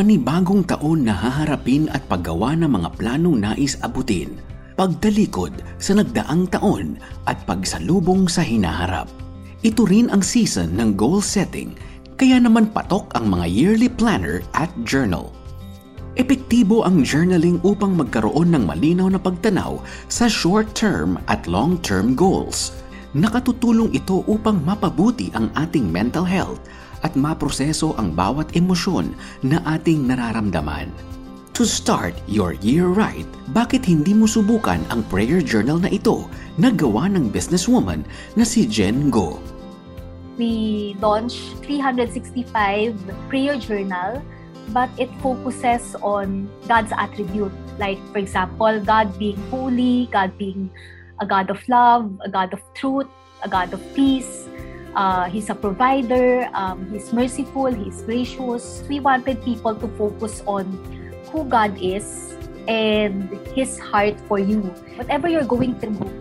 Panibagong 0.02 0.66
taon 0.66 1.06
na 1.06 1.14
haharapin 1.14 1.86
at 1.94 2.02
paggawa 2.10 2.58
ng 2.58 2.74
mga 2.74 2.90
planong 2.98 3.38
nais 3.38 3.78
abutin, 3.86 4.34
pagdalikod 4.74 5.54
sa 5.78 5.94
nagdaang 5.94 6.50
taon 6.50 6.98
at 7.30 7.38
pagsalubong 7.46 8.26
sa 8.26 8.42
hinaharap. 8.42 9.06
Ito 9.62 9.86
rin 9.86 10.10
ang 10.10 10.26
season 10.26 10.74
ng 10.74 10.98
goal 10.98 11.22
setting, 11.22 11.78
kaya 12.18 12.42
naman 12.42 12.74
patok 12.74 13.14
ang 13.14 13.30
mga 13.30 13.46
yearly 13.46 13.94
planner 13.94 14.42
at 14.58 14.74
journal. 14.90 15.30
Epektibo 16.18 16.82
ang 16.82 17.06
journaling 17.06 17.62
upang 17.62 17.94
magkaroon 17.94 18.58
ng 18.58 18.66
malinaw 18.66 19.06
na 19.06 19.22
pagtanaw 19.22 19.86
sa 20.10 20.26
short-term 20.26 21.22
at 21.30 21.46
long-term 21.46 22.18
goals. 22.18 22.74
Nakatutulong 23.14 23.94
ito 23.94 24.26
upang 24.26 24.66
mapabuti 24.66 25.30
ang 25.38 25.54
ating 25.54 25.94
mental 25.94 26.26
health 26.26 26.58
at 27.02 27.18
maproseso 27.18 27.94
ang 27.98 28.14
bawat 28.14 28.54
emosyon 28.58 29.14
na 29.46 29.62
ating 29.66 30.06
nararamdaman. 30.10 30.90
To 31.60 31.68
start 31.68 32.16
your 32.32 32.56
year 32.64 32.88
right, 32.88 33.28
bakit 33.52 33.84
hindi 33.84 34.16
mo 34.16 34.26
subukan 34.26 34.80
ang 34.88 35.04
prayer 35.12 35.44
journal 35.44 35.78
na 35.84 35.92
ito 35.92 36.26
na 36.56 36.72
gawa 36.72 37.12
ng 37.12 37.28
businesswoman 37.28 38.08
na 38.40 38.48
si 38.48 38.64
Jen 38.64 39.12
Go? 39.12 39.38
We 40.40 40.96
launched 41.04 41.60
365 41.68 42.96
prayer 43.28 43.60
journal 43.60 44.24
but 44.72 44.90
it 44.96 45.12
focuses 45.20 45.94
on 46.00 46.48
God's 46.72 46.96
attribute. 46.96 47.54
Like, 47.76 48.00
for 48.16 48.24
example, 48.24 48.80
God 48.80 49.12
being 49.20 49.38
holy, 49.52 50.08
God 50.08 50.38
being 50.40 50.72
a 51.20 51.28
God 51.28 51.52
of 51.52 51.60
love, 51.68 52.10
a 52.24 52.30
God 52.30 52.54
of 52.54 52.62
truth, 52.74 53.12
a 53.44 53.50
God 53.50 53.74
of 53.74 53.82
peace, 53.94 54.48
Uh, 54.96 55.30
he's 55.30 55.50
a 55.50 55.56
provider, 55.56 56.50
um, 56.54 56.90
he's 56.92 57.14
merciful, 57.14 57.72
he's 57.72 58.02
gracious. 58.04 58.84
We 58.90 59.00
wanted 59.00 59.42
people 59.44 59.76
to 59.76 59.88
focus 59.96 60.44
on 60.46 60.68
who 61.32 61.46
God 61.46 61.78
is 61.82 62.36
and 62.68 63.32
his 63.56 63.80
heart 63.80 64.20
for 64.28 64.38
you. 64.38 64.62
Whatever 65.00 65.30
you're 65.30 65.48
going 65.48 65.80
through, 65.80 66.12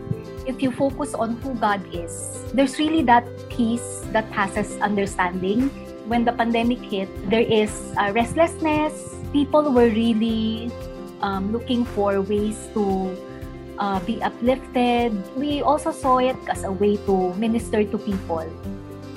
if 0.47 0.63
you 0.63 0.71
focus 0.71 1.15
on 1.15 1.37
who 1.43 1.55
God 1.55 1.83
is, 1.95 2.45
there's 2.55 2.79
really 2.79 3.03
that 3.11 3.27
peace 3.51 4.07
that 4.13 4.31
passes 4.31 4.79
understanding. 4.79 5.69
When 6.07 6.25
the 6.25 6.33
pandemic 6.33 6.79
hit, 6.79 7.09
there 7.31 7.45
is 7.45 7.71
uh, 7.99 8.13
restlessness. 8.15 9.15
People 9.33 9.73
were 9.73 9.91
really 9.91 10.71
um, 11.23 11.53
looking 11.53 11.85
for 11.85 12.21
ways 12.21 12.57
to 12.75 13.15
uh, 13.81 13.99
be 14.05 14.23
uplifted. 14.23 15.11
We 15.35 15.65
also 15.65 15.91
saw 15.91 16.21
it 16.21 16.37
as 16.47 16.63
a 16.63 16.71
way 16.71 17.01
to 17.09 17.35
minister 17.35 17.83
to 17.83 17.97
people. 17.99 18.45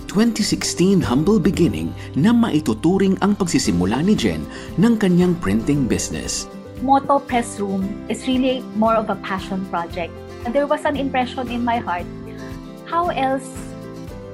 2016 0.08 1.02
humble 1.02 1.42
beginning 1.42 1.92
na 2.14 2.32
maituturing 2.32 3.18
ang 3.26 3.34
pagsisimula 3.36 4.00
ni 4.06 4.14
Jen 4.14 4.46
ng 4.80 4.96
kanyang 4.98 5.36
printing 5.44 5.86
business. 5.86 6.48
Moto 6.86 7.18
Press 7.18 7.58
Room 7.58 7.82
is 8.08 8.24
really 8.30 8.62
more 8.78 8.94
of 8.94 9.10
a 9.10 9.18
passion 9.26 9.66
project. 9.74 10.14
There 10.54 10.68
was 10.68 10.86
an 10.86 11.00
impression 11.00 11.50
in 11.50 11.66
my 11.66 11.80
heart, 11.80 12.06
how 12.86 13.10
else 13.10 13.48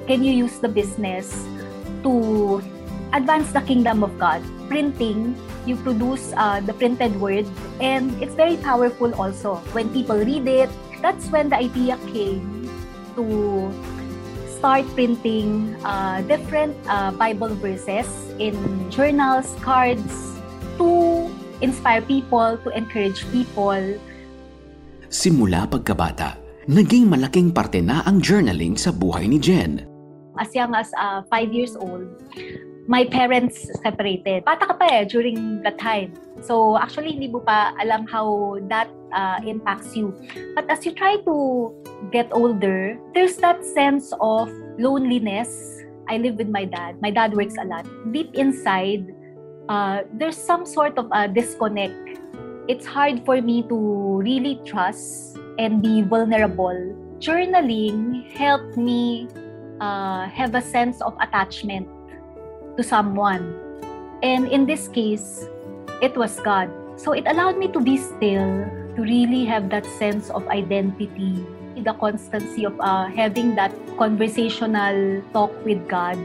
can 0.04 0.20
you 0.20 0.34
use 0.34 0.58
the 0.58 0.68
business 0.68 1.32
to 2.02 2.60
advance 3.14 3.54
the 3.54 3.62
kingdom 3.62 4.02
of 4.02 4.12
God? 4.18 4.42
Printing 4.68 5.38
you 5.66 5.76
produce 5.76 6.32
uh, 6.36 6.60
the 6.60 6.72
printed 6.72 7.18
word. 7.20 7.46
And 7.80 8.14
it's 8.22 8.34
very 8.34 8.56
powerful 8.56 9.14
also. 9.14 9.56
When 9.72 9.88
people 9.90 10.16
read 10.16 10.46
it 10.46 10.70
that's 11.00 11.32
when 11.32 11.48
the 11.48 11.56
idea 11.56 11.96
came 12.12 12.68
to 13.16 13.24
start 14.46 14.84
printing 14.92 15.74
uh, 15.84 16.20
different 16.28 16.76
uh, 16.86 17.10
bible 17.16 17.52
verses 17.58 18.06
in 18.38 18.54
journals 18.92 19.56
cards 19.64 20.36
to 20.76 21.28
inspire 21.60 22.00
people 22.04 22.60
to 22.64 22.68
encourage 22.76 23.24
people. 23.32 23.96
Simula 25.10 25.66
pagkabata 25.66 26.36
naging 26.70 27.08
malaking 27.08 27.50
parte 27.50 27.82
na 27.82 28.04
ang 28.06 28.20
journaling 28.22 28.76
sa 28.76 28.92
buhay 28.94 29.26
ni 29.26 29.40
Jen. 29.40 29.82
As 30.38 30.54
young 30.54 30.72
as 30.76 30.92
5 30.94 31.26
uh, 31.26 31.40
years 31.50 31.74
old 31.74 32.06
my 32.90 33.06
parents 33.06 33.70
separated. 33.86 34.42
Bata 34.42 34.66
ka 34.66 34.74
pa 34.74 34.90
eh 34.90 35.06
during 35.06 35.62
that 35.62 35.78
time. 35.78 36.10
So 36.42 36.74
actually, 36.74 37.14
hindi 37.14 37.30
mo 37.30 37.38
pa 37.38 37.70
alam 37.78 38.02
how 38.10 38.58
that 38.66 38.90
uh, 39.14 39.38
impacts 39.46 39.94
you. 39.94 40.10
But 40.58 40.66
as 40.66 40.82
you 40.82 40.90
try 40.90 41.22
to 41.22 41.70
get 42.10 42.26
older, 42.34 42.98
there's 43.14 43.38
that 43.46 43.62
sense 43.62 44.10
of 44.18 44.50
loneliness. 44.74 45.54
I 46.10 46.18
live 46.18 46.34
with 46.34 46.50
my 46.50 46.66
dad. 46.66 46.98
My 46.98 47.14
dad 47.14 47.30
works 47.38 47.54
a 47.62 47.64
lot. 47.70 47.86
Deep 48.10 48.34
inside, 48.34 49.06
uh, 49.70 50.02
there's 50.18 50.34
some 50.34 50.66
sort 50.66 50.98
of 50.98 51.06
a 51.14 51.30
disconnect. 51.30 52.18
It's 52.66 52.82
hard 52.82 53.22
for 53.22 53.38
me 53.38 53.62
to 53.70 53.78
really 54.18 54.58
trust 54.66 55.38
and 55.62 55.78
be 55.78 56.02
vulnerable. 56.02 56.74
Journaling 57.22 58.26
helped 58.34 58.74
me 58.74 59.30
uh, 59.78 60.26
have 60.26 60.58
a 60.58 60.64
sense 60.64 60.98
of 60.98 61.14
attachment 61.22 61.86
to 62.76 62.82
someone. 62.82 63.56
And 64.22 64.46
in 64.48 64.66
this 64.66 64.88
case, 64.88 65.48
it 66.02 66.16
was 66.16 66.38
God. 66.40 66.68
So 66.96 67.12
it 67.12 67.24
allowed 67.26 67.56
me 67.56 67.68
to 67.72 67.80
be 67.80 67.96
still, 67.96 68.68
to 68.96 69.00
really 69.00 69.44
have 69.46 69.70
that 69.70 69.86
sense 69.96 70.28
of 70.30 70.46
identity, 70.48 71.44
the 71.76 71.94
constancy 71.94 72.64
of 72.64 72.76
uh, 72.80 73.06
having 73.06 73.54
that 73.56 73.72
conversational 73.96 75.22
talk 75.32 75.52
with 75.64 75.80
God 75.88 76.18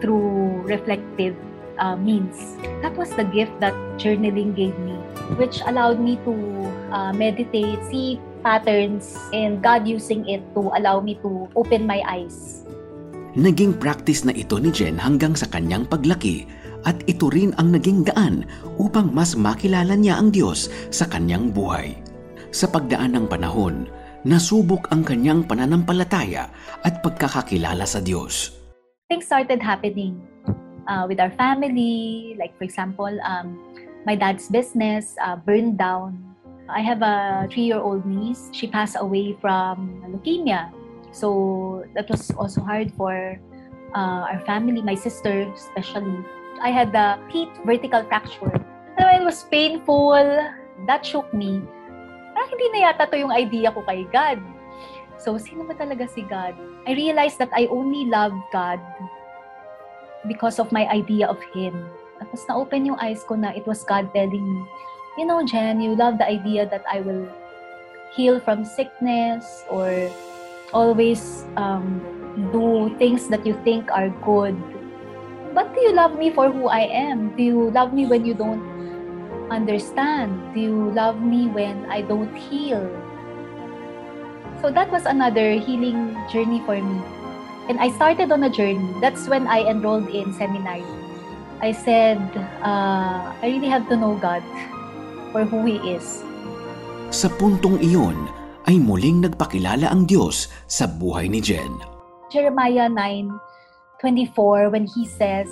through 0.00 0.62
reflective 0.68 1.36
uh, 1.78 1.96
means. 1.96 2.56
That 2.82 2.94
was 2.96 3.08
the 3.16 3.24
gift 3.24 3.58
that 3.60 3.72
journaling 3.96 4.54
gave 4.54 4.76
me, 4.80 4.92
which 5.40 5.62
allowed 5.64 6.00
me 6.00 6.16
to 6.24 6.34
uh, 6.92 7.12
meditate, 7.12 7.80
see 7.88 8.20
patterns, 8.44 9.16
and 9.32 9.62
God 9.62 9.88
using 9.88 10.28
it 10.28 10.42
to 10.54 10.60
allow 10.76 11.00
me 11.00 11.16
to 11.24 11.48
open 11.56 11.86
my 11.86 12.02
eyes 12.04 12.67
Naging 13.38 13.78
practice 13.78 14.26
na 14.26 14.34
ito 14.34 14.58
ni 14.58 14.74
Jen 14.74 14.98
hanggang 14.98 15.38
sa 15.38 15.46
kanyang 15.46 15.86
paglaki 15.86 16.42
at 16.82 16.98
ito 17.06 17.30
rin 17.30 17.54
ang 17.54 17.70
naging 17.70 18.02
daan 18.02 18.42
upang 18.82 19.14
mas 19.14 19.38
makilala 19.38 19.94
niya 19.94 20.18
ang 20.18 20.34
Diyos 20.34 20.66
sa 20.90 21.06
kanyang 21.06 21.54
buhay. 21.54 21.94
Sa 22.50 22.66
pagdaan 22.66 23.14
ng 23.14 23.30
panahon, 23.30 23.86
nasubok 24.26 24.90
ang 24.90 25.06
kanyang 25.06 25.46
pananampalataya 25.46 26.50
at 26.82 26.98
pagkakakilala 26.98 27.86
sa 27.86 28.02
Diyos. 28.02 28.58
Things 29.06 29.30
started 29.30 29.62
happening 29.62 30.18
uh, 30.90 31.06
with 31.06 31.22
our 31.22 31.30
family. 31.38 32.34
Like, 32.34 32.58
for 32.58 32.66
example, 32.66 33.14
um, 33.22 33.54
my 34.02 34.18
dad's 34.18 34.50
business 34.50 35.14
uh, 35.22 35.38
burned 35.38 35.78
down. 35.78 36.18
I 36.66 36.82
have 36.82 37.06
a 37.06 37.46
three-year-old 37.54 38.02
niece. 38.02 38.50
She 38.50 38.66
passed 38.66 38.98
away 38.98 39.38
from 39.38 40.02
leukemia. 40.10 40.74
So 41.12 41.84
that 41.94 42.08
was 42.10 42.30
also 42.32 42.60
hard 42.60 42.92
for 42.94 43.38
uh, 43.94 44.22
our 44.28 44.40
family, 44.44 44.82
my 44.82 44.94
sister 44.94 45.48
especially. 45.54 46.24
I 46.60 46.70
had 46.70 46.92
the 46.92 47.18
teeth 47.30 47.52
vertical 47.64 48.02
fracture. 48.04 48.52
It 48.98 49.22
was 49.22 49.44
painful. 49.46 50.26
That 50.86 51.06
shook 51.06 51.32
me. 51.34 51.62
Parang 52.34 52.50
hindi 52.50 52.66
na 52.74 52.90
yata 52.90 53.10
to 53.10 53.16
yung 53.18 53.34
idea 53.34 53.70
ko 53.70 53.82
kay 53.86 54.06
God. 54.10 54.42
So, 55.18 55.38
sino 55.38 55.66
ba 55.66 55.74
talaga 55.74 56.06
si 56.06 56.22
God? 56.22 56.54
I 56.86 56.94
realized 56.94 57.42
that 57.42 57.50
I 57.50 57.66
only 57.66 58.06
love 58.06 58.34
God 58.54 58.78
because 60.30 60.62
of 60.62 60.70
my 60.70 60.86
idea 60.86 61.26
of 61.26 61.38
Him. 61.50 61.74
Tapos 62.18 62.46
na-open 62.46 62.86
yung 62.86 62.98
eyes 63.02 63.22
ko 63.26 63.34
na 63.34 63.54
it 63.54 63.66
was 63.66 63.82
God 63.82 64.10
telling 64.14 64.42
me, 64.42 64.62
you 65.18 65.26
know, 65.26 65.42
Jen, 65.42 65.82
you 65.82 65.94
love 65.98 66.18
the 66.18 66.26
idea 66.26 66.66
that 66.70 66.86
I 66.86 67.02
will 67.02 67.26
heal 68.14 68.38
from 68.38 68.62
sickness 68.62 69.66
or 69.70 70.10
always 70.72 71.44
um, 71.56 72.00
do 72.52 72.94
things 72.98 73.28
that 73.28 73.46
you 73.46 73.58
think 73.64 73.90
are 73.90 74.08
good. 74.24 74.56
But 75.54 75.74
do 75.74 75.80
you 75.80 75.92
love 75.92 76.18
me 76.18 76.30
for 76.30 76.50
who 76.50 76.68
I 76.68 76.86
am? 76.92 77.34
Do 77.36 77.42
you 77.42 77.70
love 77.70 77.92
me 77.92 78.06
when 78.06 78.24
you 78.24 78.34
don't 78.34 78.62
understand? 79.50 80.36
Do 80.54 80.60
you 80.60 80.90
love 80.92 81.22
me 81.22 81.48
when 81.48 81.86
I 81.86 82.02
don't 82.02 82.34
heal? 82.36 82.84
So 84.60 84.70
that 84.70 84.90
was 84.90 85.06
another 85.06 85.54
healing 85.54 86.16
journey 86.30 86.62
for 86.66 86.76
me. 86.76 87.00
And 87.68 87.78
I 87.80 87.90
started 87.90 88.32
on 88.32 88.42
a 88.44 88.50
journey. 88.50 88.94
That's 89.00 89.28
when 89.28 89.46
I 89.46 89.62
enrolled 89.62 90.08
in 90.08 90.32
seminary. 90.32 90.84
I 91.60 91.72
said, 91.72 92.18
uh, 92.62 93.34
I 93.34 93.44
really 93.44 93.68
have 93.68 93.88
to 93.88 93.96
know 93.96 94.14
God 94.14 94.42
for 95.32 95.44
who 95.44 95.64
He 95.66 95.76
is. 95.94 96.22
Sa 97.10 97.28
puntong 97.28 97.80
iyon 97.80 98.37
ay 98.68 98.76
muling 98.76 99.24
nagpakilala 99.24 99.88
ang 99.88 100.04
Diyos 100.04 100.52
sa 100.68 100.84
buhay 100.84 101.24
ni 101.32 101.40
Jen. 101.40 101.80
Jeremiah 102.28 102.92
9:24 102.92 104.68
when 104.68 104.84
he 104.84 105.08
says, 105.08 105.48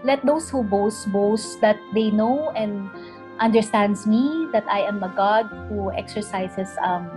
"Let 0.00 0.24
those 0.24 0.48
who 0.48 0.64
boast 0.64 1.12
boast 1.12 1.60
that 1.60 1.76
they 1.92 2.08
know 2.08 2.48
and 2.56 2.88
understands 3.36 4.08
me 4.08 4.48
that 4.56 4.64
I 4.64 4.80
am 4.88 5.04
a 5.04 5.12
God 5.12 5.44
who 5.68 5.92
exercises 5.92 6.72
um, 6.80 7.12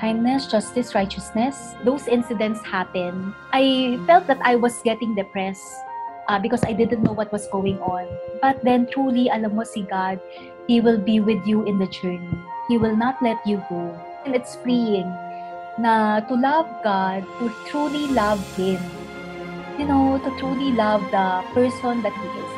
kindness, 0.00 0.48
justice, 0.48 0.96
righteousness." 0.96 1.76
Those 1.84 2.08
incidents 2.08 2.64
happen. 2.64 3.36
I 3.52 4.00
felt 4.08 4.24
that 4.32 4.40
I 4.40 4.56
was 4.56 4.80
getting 4.80 5.12
depressed 5.12 5.76
uh, 6.32 6.40
because 6.40 6.64
I 6.64 6.72
didn't 6.72 7.04
know 7.04 7.12
what 7.12 7.28
was 7.36 7.44
going 7.52 7.84
on. 7.84 8.08
But 8.40 8.64
then 8.64 8.88
truly, 8.88 9.28
alam 9.28 9.60
mo 9.60 9.68
si 9.68 9.84
God, 9.84 10.24
He 10.64 10.80
will 10.80 10.96
be 10.96 11.20
with 11.20 11.44
you 11.44 11.68
in 11.68 11.76
the 11.76 11.90
journey. 11.92 12.32
He 12.72 12.80
will 12.80 12.96
not 12.96 13.20
let 13.20 13.36
you 13.44 13.60
go. 13.68 13.92
And 14.22 14.38
it's 14.38 14.54
freeing 14.62 15.10
na 15.82 16.22
to 16.30 16.34
love 16.38 16.68
God, 16.86 17.26
to 17.42 17.50
truly 17.66 18.06
love 18.14 18.38
Him. 18.54 18.78
You 19.80 19.88
know, 19.88 20.20
to 20.20 20.30
truly 20.38 20.70
love 20.70 21.02
the 21.10 21.42
person 21.56 22.06
that 22.06 22.14
He 22.14 22.28
is. 22.28 22.52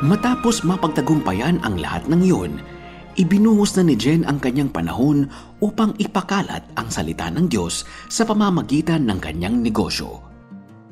Matapos 0.00 0.64
mapagtagumpayan 0.64 1.60
ang 1.60 1.76
lahat 1.76 2.08
ng 2.08 2.24
iyon, 2.24 2.52
ibinuhos 3.20 3.76
na 3.76 3.84
ni 3.84 4.00
Jen 4.00 4.24
ang 4.24 4.40
kanyang 4.40 4.72
panahon 4.72 5.28
upang 5.60 5.92
ipakalat 6.00 6.64
ang 6.80 6.88
salita 6.88 7.28
ng 7.28 7.52
Diyos 7.52 7.84
sa 8.08 8.24
pamamagitan 8.24 9.04
ng 9.04 9.18
kanyang 9.20 9.60
negosyo. 9.60 10.29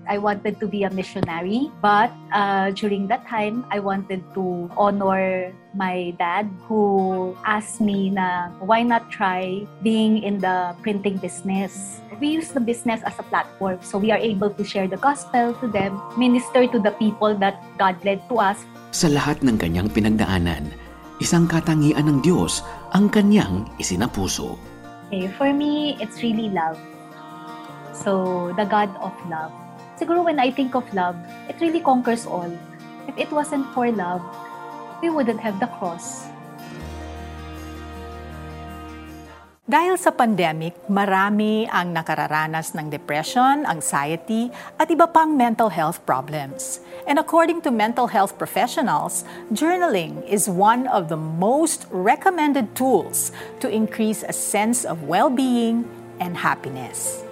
I 0.08 0.16
wanted 0.16 0.56
to 0.60 0.66
be 0.66 0.88
a 0.88 0.90
missionary, 0.90 1.68
but 1.84 2.08
uh, 2.32 2.72
during 2.72 3.06
that 3.12 3.28
time, 3.28 3.68
I 3.70 3.78
wanted 3.78 4.24
to 4.32 4.72
honor 4.72 5.52
my 5.76 6.16
dad 6.16 6.48
who 6.64 7.36
asked 7.44 7.84
me 7.84 8.08
na 8.08 8.48
why 8.64 8.82
not 8.82 9.12
try 9.12 9.68
being 9.84 10.24
in 10.24 10.40
the 10.40 10.72
printing 10.80 11.20
business. 11.20 12.00
We 12.18 12.40
use 12.40 12.50
the 12.50 12.64
business 12.64 13.04
as 13.04 13.14
a 13.20 13.22
platform 13.22 13.78
so 13.84 14.00
we 14.00 14.10
are 14.10 14.18
able 14.18 14.50
to 14.50 14.64
share 14.64 14.88
the 14.88 14.96
gospel 14.96 15.54
to 15.60 15.66
them, 15.68 16.00
minister 16.16 16.66
to 16.66 16.78
the 16.80 16.90
people 16.96 17.36
that 17.38 17.60
God 17.76 18.00
led 18.02 18.24
to 18.32 18.40
us. 18.40 18.64
Sa 18.90 19.12
lahat 19.12 19.44
ng 19.44 19.60
kanyang 19.60 19.92
pinagdaanan, 19.92 20.72
isang 21.20 21.46
katangian 21.46 22.08
ng 22.08 22.18
Diyos 22.24 22.64
ang 22.96 23.12
kanyang 23.12 23.68
isinapuso. 23.76 24.56
Okay, 25.12 25.28
for 25.36 25.52
me, 25.52 26.00
it's 26.00 26.24
really 26.24 26.48
love. 26.48 26.80
So, 27.92 28.50
the 28.56 28.64
God 28.64 28.90
of 28.98 29.12
love. 29.28 29.52
Siguro 29.98 30.22
when 30.22 30.38
I 30.38 30.54
think 30.54 30.78
of 30.78 30.86
love, 30.94 31.18
it 31.50 31.58
really 31.58 31.82
conquers 31.82 32.22
all. 32.22 32.46
If 33.10 33.18
it 33.18 33.34
wasn't 33.34 33.66
for 33.74 33.90
love, 33.90 34.22
we 35.02 35.10
wouldn't 35.10 35.42
have 35.42 35.58
the 35.58 35.66
cross. 35.82 36.30
Dahil 39.68 40.00
sa 40.00 40.14
pandemic, 40.14 40.72
marami 40.88 41.68
ang 41.68 41.92
nakararanas 41.92 42.72
ng 42.72 42.88
depression, 42.88 43.68
anxiety, 43.68 44.48
at 44.80 44.88
iba 44.88 45.04
pang 45.04 45.36
mental 45.36 45.68
health 45.68 46.00
problems. 46.08 46.80
And 47.04 47.20
according 47.20 47.60
to 47.68 47.74
mental 47.74 48.08
health 48.08 48.40
professionals, 48.40 49.28
journaling 49.52 50.24
is 50.24 50.48
one 50.48 50.88
of 50.88 51.12
the 51.12 51.20
most 51.20 51.84
recommended 51.92 52.72
tools 52.72 53.28
to 53.60 53.68
increase 53.68 54.24
a 54.24 54.32
sense 54.32 54.88
of 54.88 55.04
well-being 55.04 55.84
and 56.16 56.40
happiness. 56.40 57.27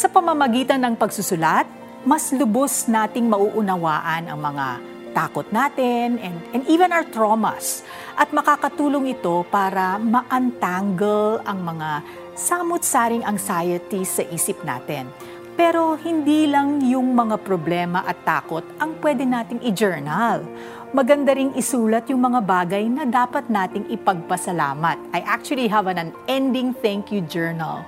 Sa 0.00 0.08
pamamagitan 0.08 0.80
ng 0.80 0.96
pagsusulat, 0.96 1.68
mas 2.08 2.32
lubos 2.32 2.88
nating 2.88 3.28
mauunawaan 3.28 4.32
ang 4.32 4.40
mga 4.40 4.80
takot 5.12 5.44
natin 5.52 6.16
and, 6.24 6.40
and 6.56 6.64
even 6.72 6.88
our 6.88 7.04
traumas. 7.04 7.84
At 8.16 8.32
makakatulong 8.32 9.12
ito 9.12 9.44
para 9.52 10.00
ma-untangle 10.00 11.44
ang 11.44 11.60
mga 11.60 12.00
samut-saring 12.32 13.28
anxiety 13.28 14.00
sa 14.08 14.24
isip 14.32 14.64
natin. 14.64 15.04
Pero 15.52 16.00
hindi 16.00 16.48
lang 16.48 16.80
yung 16.80 17.12
mga 17.12 17.36
problema 17.44 18.00
at 18.00 18.24
takot 18.24 18.64
ang 18.80 18.96
pwede 19.04 19.28
nating 19.28 19.60
i-journal. 19.68 20.48
Maganda 20.96 21.36
ring 21.36 21.52
isulat 21.60 22.08
yung 22.08 22.24
mga 22.24 22.40
bagay 22.40 22.88
na 22.88 23.04
dapat 23.04 23.52
nating 23.52 23.84
ipagpasalamat. 23.92 24.96
I 25.12 25.20
actually 25.28 25.68
have 25.68 25.92
an 25.92 26.00
unending 26.00 26.72
thank 26.80 27.12
you 27.12 27.20
journal. 27.28 27.84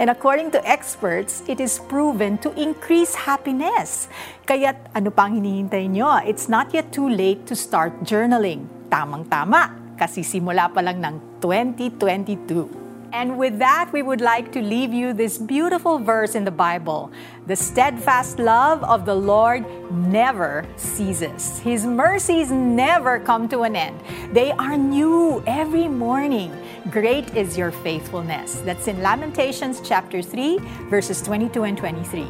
And 0.00 0.08
according 0.08 0.56
to 0.56 0.60
experts, 0.64 1.44
it 1.44 1.60
is 1.60 1.76
proven 1.90 2.40
to 2.40 2.50
increase 2.56 3.14
happiness. 3.28 4.08
Kaya't 4.48 4.96
ano 4.96 5.12
pang 5.12 5.36
hinihintay 5.36 5.92
nyo? 5.92 6.24
It's 6.24 6.48
not 6.48 6.72
yet 6.72 6.88
too 6.90 7.10
late 7.10 7.44
to 7.50 7.54
start 7.54 8.00
journaling. 8.02 8.66
Tamang-tama, 8.88 9.94
kasi 10.00 10.24
simula 10.24 10.72
pa 10.72 10.80
lang 10.80 11.04
ng 11.04 11.38
2022. 11.44 12.79
And 13.12 13.36
with 13.38 13.58
that, 13.58 13.90
we 13.92 14.02
would 14.02 14.20
like 14.20 14.52
to 14.52 14.62
leave 14.62 14.92
you 14.92 15.12
this 15.12 15.36
beautiful 15.36 15.98
verse 15.98 16.36
in 16.36 16.44
the 16.44 16.50
Bible. 16.50 17.10
The 17.48 17.56
steadfast 17.56 18.38
love 18.38 18.84
of 18.84 19.04
the 19.04 19.14
Lord 19.14 19.64
never 19.90 20.64
ceases. 20.76 21.58
His 21.58 21.84
mercies 21.84 22.52
never 22.52 23.18
come 23.18 23.48
to 23.48 23.62
an 23.62 23.74
end. 23.74 24.00
They 24.32 24.52
are 24.52 24.76
new 24.76 25.42
every 25.46 25.88
morning. 25.88 26.54
Great 26.90 27.34
is 27.34 27.58
your 27.58 27.72
faithfulness. 27.72 28.60
That's 28.64 28.86
in 28.86 29.02
Lamentations 29.02 29.80
chapter 29.82 30.22
3, 30.22 30.58
verses 30.88 31.20
22 31.22 31.64
and 31.64 31.76
23. 31.76 32.28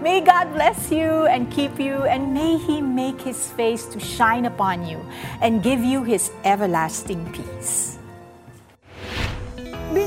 May 0.00 0.20
God 0.20 0.52
bless 0.52 0.92
you 0.92 1.26
and 1.26 1.50
keep 1.50 1.80
you, 1.80 2.04
and 2.04 2.32
may 2.32 2.58
He 2.58 2.80
make 2.80 3.20
His 3.20 3.50
face 3.50 3.86
to 3.86 3.98
shine 3.98 4.44
upon 4.44 4.86
you 4.86 5.04
and 5.40 5.64
give 5.64 5.80
you 5.80 6.04
His 6.04 6.30
everlasting 6.44 7.32
peace. 7.32 7.98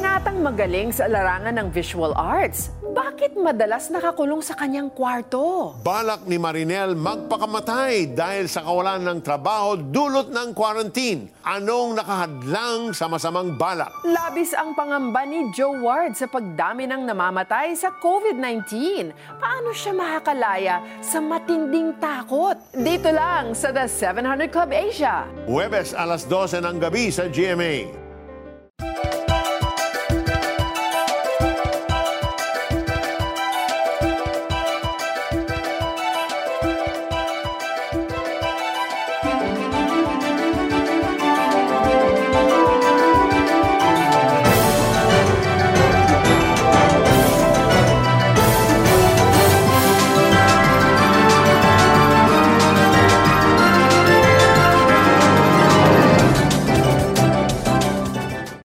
Binatang 0.09 0.41
magaling 0.41 0.89
sa 0.89 1.05
larangan 1.05 1.53
ng 1.53 1.69
visual 1.69 2.17
arts. 2.17 2.73
Bakit 2.81 3.37
madalas 3.37 3.93
nakakulong 3.93 4.41
sa 4.41 4.57
kanyang 4.57 4.89
kwarto? 4.89 5.77
Balak 5.85 6.25
ni 6.25 6.41
Marinel 6.41 6.97
magpakamatay 6.97 8.17
dahil 8.17 8.49
sa 8.49 8.65
kawalan 8.65 9.05
ng 9.05 9.21
trabaho 9.21 9.77
dulot 9.77 10.33
ng 10.33 10.49
quarantine. 10.57 11.29
Anong 11.45 11.93
nakahadlang 11.93 12.89
sa 12.97 13.05
masamang 13.05 13.53
balak? 13.53 13.93
Labis 14.01 14.57
ang 14.57 14.73
pangamba 14.73 15.29
ni 15.29 15.53
Joe 15.53 15.77
Ward 15.77 16.17
sa 16.17 16.25
pagdami 16.25 16.89
ng 16.89 17.05
namamatay 17.05 17.77
sa 17.77 17.93
COVID-19. 18.01 19.13
Paano 19.37 19.77
siya 19.77 19.93
makakalaya 19.93 20.81
sa 21.05 21.21
matinding 21.21 21.93
takot? 22.01 22.57
Dito 22.73 23.13
lang 23.13 23.53
sa 23.53 23.69
The 23.69 23.85
700 23.85 24.49
Club 24.49 24.73
Asia. 24.73 25.29
Huwebes 25.45 25.93
alas 25.93 26.25
12 26.25 26.65
ng 26.65 26.81
gabi 26.81 27.13
sa 27.13 27.29
GMA. 27.29 27.98